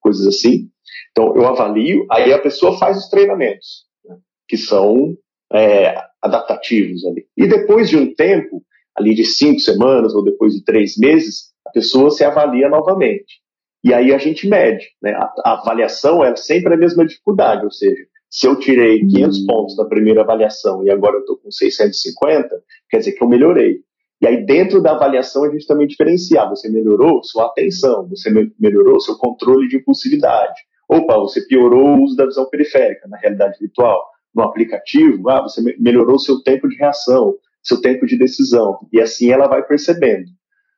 [0.00, 0.68] Coisas assim.
[1.10, 4.16] Então, eu avalio, aí a pessoa faz os treinamentos, né,
[4.48, 5.16] que são
[5.52, 7.26] é, adaptativos ali.
[7.36, 8.62] E depois de um tempo,
[8.96, 13.40] ali de cinco semanas ou depois de três meses, a pessoa se avalia novamente.
[13.84, 14.86] E aí a gente mede.
[15.02, 15.12] Né?
[15.12, 19.46] A, a avaliação é sempre a mesma dificuldade, ou seja, se eu tirei 500 uhum.
[19.46, 22.48] pontos na primeira avaliação e agora eu estou com 650,
[22.88, 23.80] quer dizer que eu melhorei.
[24.22, 26.48] E aí, dentro da avaliação, a gente também diferencia.
[26.48, 30.60] Você melhorou sua atenção, você melhorou seu controle de impulsividade.
[30.88, 34.00] Opa, você piorou o uso da visão periférica na realidade virtual.
[34.32, 38.78] No aplicativo, ah, você melhorou seu tempo de reação, seu tempo de decisão.
[38.92, 40.26] E assim ela vai percebendo.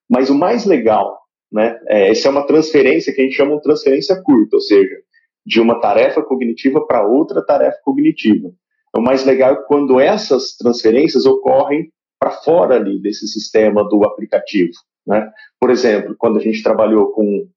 [0.08, 1.20] Mas o mais legal,
[1.52, 4.96] né, é, essa é uma transferência que a gente chama de transferência curta, ou seja,
[5.44, 8.50] de uma tarefa cognitiva para outra tarefa cognitiva.
[8.96, 14.72] O mais legal é quando essas transferências ocorrem para fora ali desse sistema do aplicativo.
[15.06, 15.30] Né?
[15.60, 17.48] Por exemplo, quando a gente trabalhou com,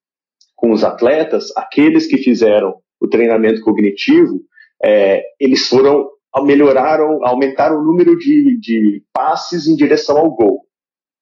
[0.55, 4.41] com os atletas, aqueles que fizeram o treinamento cognitivo,
[4.83, 6.09] é, eles foram,
[6.43, 10.65] melhoraram, aumentaram o número de, de passes em direção ao gol.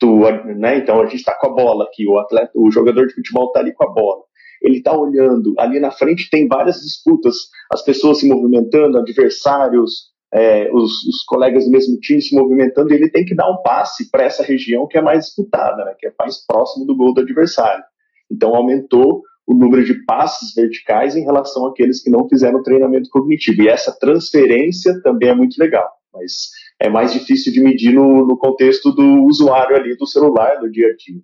[0.02, 0.78] Do, né?
[0.78, 3.62] Então a gente está com a bola aqui, o atleta, o jogador de futebol está
[3.62, 4.24] ali com a bola.
[4.62, 7.36] Ele está olhando, ali na frente tem várias disputas,
[7.72, 13.10] as pessoas se movimentando, adversários, é, os, os, colegas do mesmo time se movimentando, ele
[13.10, 16.14] tem que dar um passe para essa região que é mais disputada, né, que é
[16.20, 17.84] mais próximo do gol do adversário.
[18.30, 23.62] Então aumentou o número de passes verticais em relação àqueles que não fizeram treinamento cognitivo.
[23.62, 26.50] E essa transferência também é muito legal, mas
[26.82, 30.88] é mais difícil de medir no, no contexto do usuário ali do celular, do dia
[30.88, 31.22] a dia.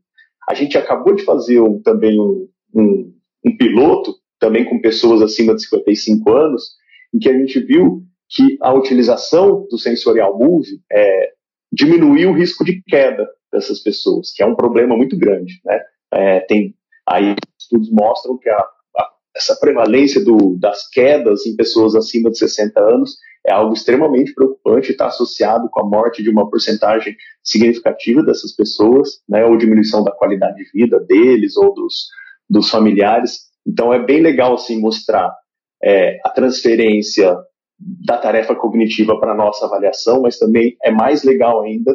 [0.48, 3.14] A gente acabou de fazer um, também um, um,
[3.46, 6.76] um piloto, também com pessoas acima de 55 anos,
[7.14, 11.32] em que a gente viu que a utilização do sensorial move é,
[11.72, 15.60] diminuiu o risco de queda dessas pessoas, que é um problema muito grande.
[15.66, 15.80] Né?
[16.14, 16.76] É, tem
[17.08, 22.38] Aí estudos mostram que a, a, essa prevalência do, das quedas em pessoas acima de
[22.38, 27.16] 60 anos é algo extremamente preocupante e está associado com a morte de uma porcentagem
[27.44, 32.08] significativa dessas pessoas, né, ou diminuição da qualidade de vida deles ou dos,
[32.48, 33.50] dos familiares.
[33.66, 35.36] Então é bem legal assim mostrar
[35.84, 37.36] é, a transferência
[38.06, 41.94] da tarefa cognitiva para a nossa avaliação, mas também é mais legal ainda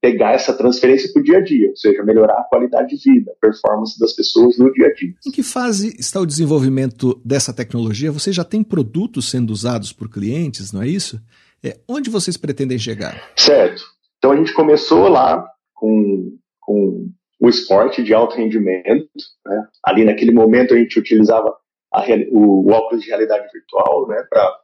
[0.00, 3.30] pegar essa transferência para o dia a dia, ou seja, melhorar a qualidade de vida,
[3.30, 5.14] a performance das pessoas no dia a dia.
[5.24, 8.10] Em que fase está o desenvolvimento dessa tecnologia?
[8.10, 11.20] Você já tem produtos sendo usados por clientes, não é isso?
[11.64, 13.30] É, onde vocês pretendem chegar?
[13.36, 13.84] Certo.
[14.18, 17.08] Então a gente começou lá com, com
[17.40, 19.08] o esporte de alto rendimento.
[19.46, 19.66] Né?
[19.84, 21.56] Ali naquele momento a gente utilizava
[21.92, 24.56] a, o, o óculos de realidade virtual, né, para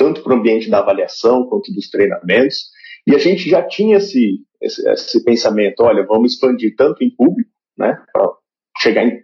[0.00, 2.70] tanto para o ambiente da avaliação quanto dos treinamentos.
[3.06, 7.50] E a gente já tinha esse, esse, esse pensamento, olha, vamos expandir tanto em público,
[7.76, 8.30] né, para
[8.78, 9.22] chegar em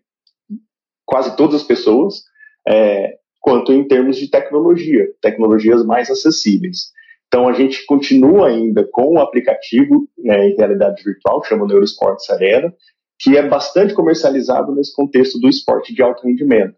[1.06, 2.24] quase todas as pessoas,
[2.68, 6.92] é, quanto em termos de tecnologia, tecnologias mais acessíveis.
[7.26, 12.28] Então a gente continua ainda com o aplicativo né, em realidade virtual, que chama Neurosports
[12.28, 12.70] Arena,
[13.18, 16.76] que é bastante comercializado nesse contexto do esporte de alto rendimento.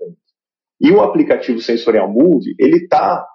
[0.80, 3.26] E o aplicativo Sensorial Move, ele está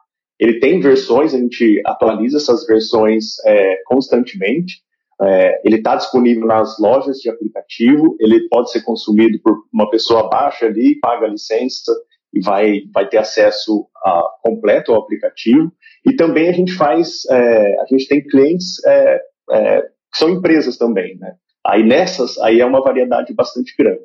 [0.43, 4.81] ele tem versões, a gente atualiza essas versões é, constantemente.
[5.21, 10.27] É, ele está disponível nas lojas de aplicativo, ele pode ser consumido por uma pessoa
[10.27, 11.93] baixa ali, paga a licença
[12.33, 15.71] e vai, vai ter acesso a, completo ao aplicativo.
[16.05, 19.21] E também a gente faz, é, a gente tem clientes é,
[19.51, 21.35] é, que são empresas também, né?
[21.65, 24.03] Aí nessas, aí é uma variedade bastante grande.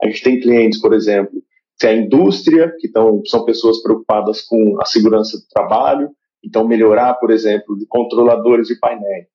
[0.00, 1.42] A gente tem clientes, por exemplo,
[1.80, 6.10] se é a indústria, que tão, são pessoas preocupadas com a segurança do trabalho,
[6.44, 9.26] então melhorar, por exemplo, de controladores de painéis,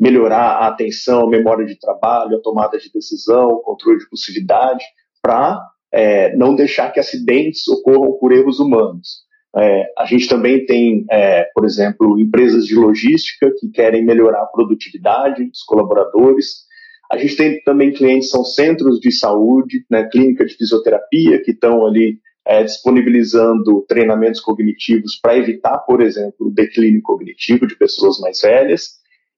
[0.00, 4.82] melhorar a atenção, a memória de trabalho, a tomada de decisão, o controle de possibilidade,
[5.20, 5.60] para
[5.92, 9.22] é, não deixar que acidentes ocorram por erros humanos.
[9.54, 14.46] É, a gente também tem, é, por exemplo, empresas de logística que querem melhorar a
[14.46, 16.64] produtividade dos colaboradores,
[17.12, 21.86] a gente tem também clientes, são centros de saúde, né, clínica de fisioterapia, que estão
[21.86, 28.40] ali é, disponibilizando treinamentos cognitivos para evitar, por exemplo, o declínio cognitivo de pessoas mais
[28.40, 28.92] velhas.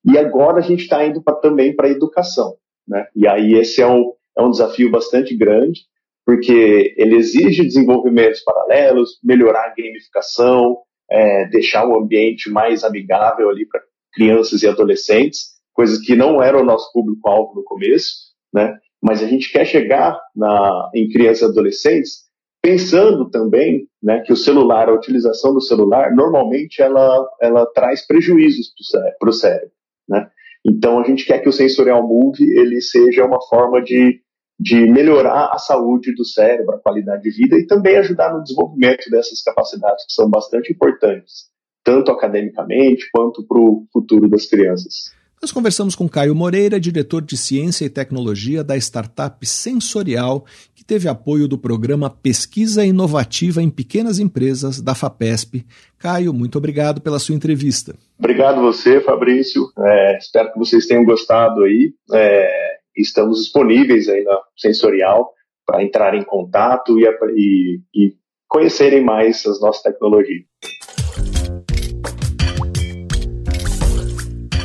[0.04, 2.54] E agora a gente está indo pra, também para a educação.
[2.86, 3.08] Né?
[3.16, 5.80] E aí esse é um, é um desafio bastante grande,
[6.24, 10.78] porque ele exige desenvolvimentos paralelos, melhorar a gamificação,
[11.10, 16.60] é, deixar o ambiente mais amigável ali para crianças e adolescentes coisas que não eram
[16.60, 18.78] o nosso público-alvo no começo, né?
[19.02, 22.24] Mas a gente quer chegar na, em crianças e adolescentes
[22.64, 28.72] pensando também né, que o celular, a utilização do celular, normalmente ela, ela traz prejuízos
[29.20, 29.70] para o cérebro.
[30.08, 30.26] Né?
[30.64, 34.18] Então a gente quer que o Sensorial Move ele seja uma forma de,
[34.58, 39.10] de melhorar a saúde do cérebro, a qualidade de vida e também ajudar no desenvolvimento
[39.10, 41.50] dessas capacidades que são bastante importantes,
[41.84, 45.12] tanto academicamente quanto para o futuro das crianças.
[45.44, 51.06] Nós conversamos com Caio Moreira, diretor de Ciência e Tecnologia da startup Sensorial, que teve
[51.06, 55.66] apoio do programa Pesquisa Inovativa em Pequenas Empresas da FAPESP.
[55.98, 57.94] Caio, muito obrigado pela sua entrevista.
[58.18, 59.70] Obrigado você, Fabrício.
[59.78, 61.92] É, espero que vocês tenham gostado aí.
[62.10, 62.48] É,
[62.96, 65.30] estamos disponíveis aí na Sensorial
[65.66, 67.04] para entrar em contato e,
[67.36, 68.14] e, e
[68.48, 70.46] conhecerem mais as nossas tecnologias.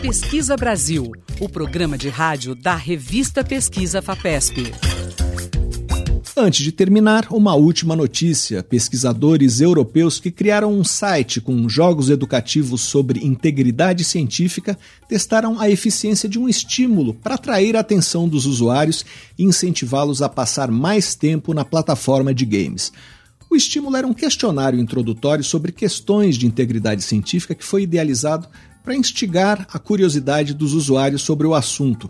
[0.02, 4.72] Pesquisa Brasil, o programa de rádio da revista Pesquisa FAPESP.
[6.38, 8.64] Antes de terminar, uma última notícia.
[8.64, 14.80] Pesquisadores europeus que criaram um site com jogos educativos sobre integridade científica
[15.10, 19.06] testaram a eficiência de um estímulo para atrair a atenção dos usuários
[19.38, 22.94] e incentivá-los a passar mais tempo na plataforma de games.
[23.50, 28.48] O estímulo era um questionário introdutório sobre questões de integridade científica que foi idealizado
[28.84, 32.10] para instigar a curiosidade dos usuários sobre o assunto.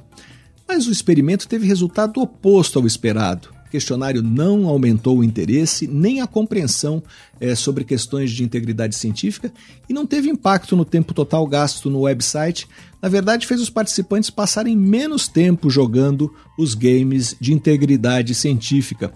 [0.67, 3.49] Mas o experimento teve resultado oposto ao esperado.
[3.65, 7.03] O questionário não aumentou o interesse nem a compreensão
[7.39, 9.53] é, sobre questões de integridade científica
[9.87, 12.67] e não teve impacto no tempo total gasto no website.
[12.99, 19.13] Na verdade, fez os participantes passarem menos tempo jogando os games de integridade científica.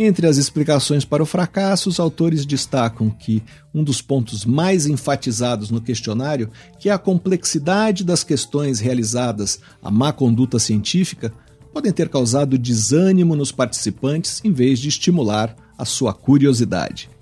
[0.00, 3.42] Entre as explicações para o fracasso, os autores destacam que
[3.74, 9.90] um dos pontos mais enfatizados no questionário, que é a complexidade das questões realizadas à
[9.90, 11.32] má conduta científica,
[11.74, 17.10] podem ter causado desânimo nos participantes em vez de estimular a sua curiosidade.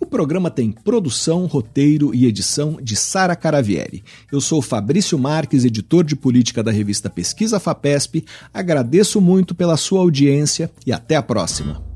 [0.00, 4.02] O programa tem produção, roteiro e edição de Sara Caravieri.
[4.32, 8.24] Eu sou Fabrício Marques, editor de política da revista Pesquisa FAPESP.
[8.52, 11.95] Agradeço muito pela sua audiência e até a próxima.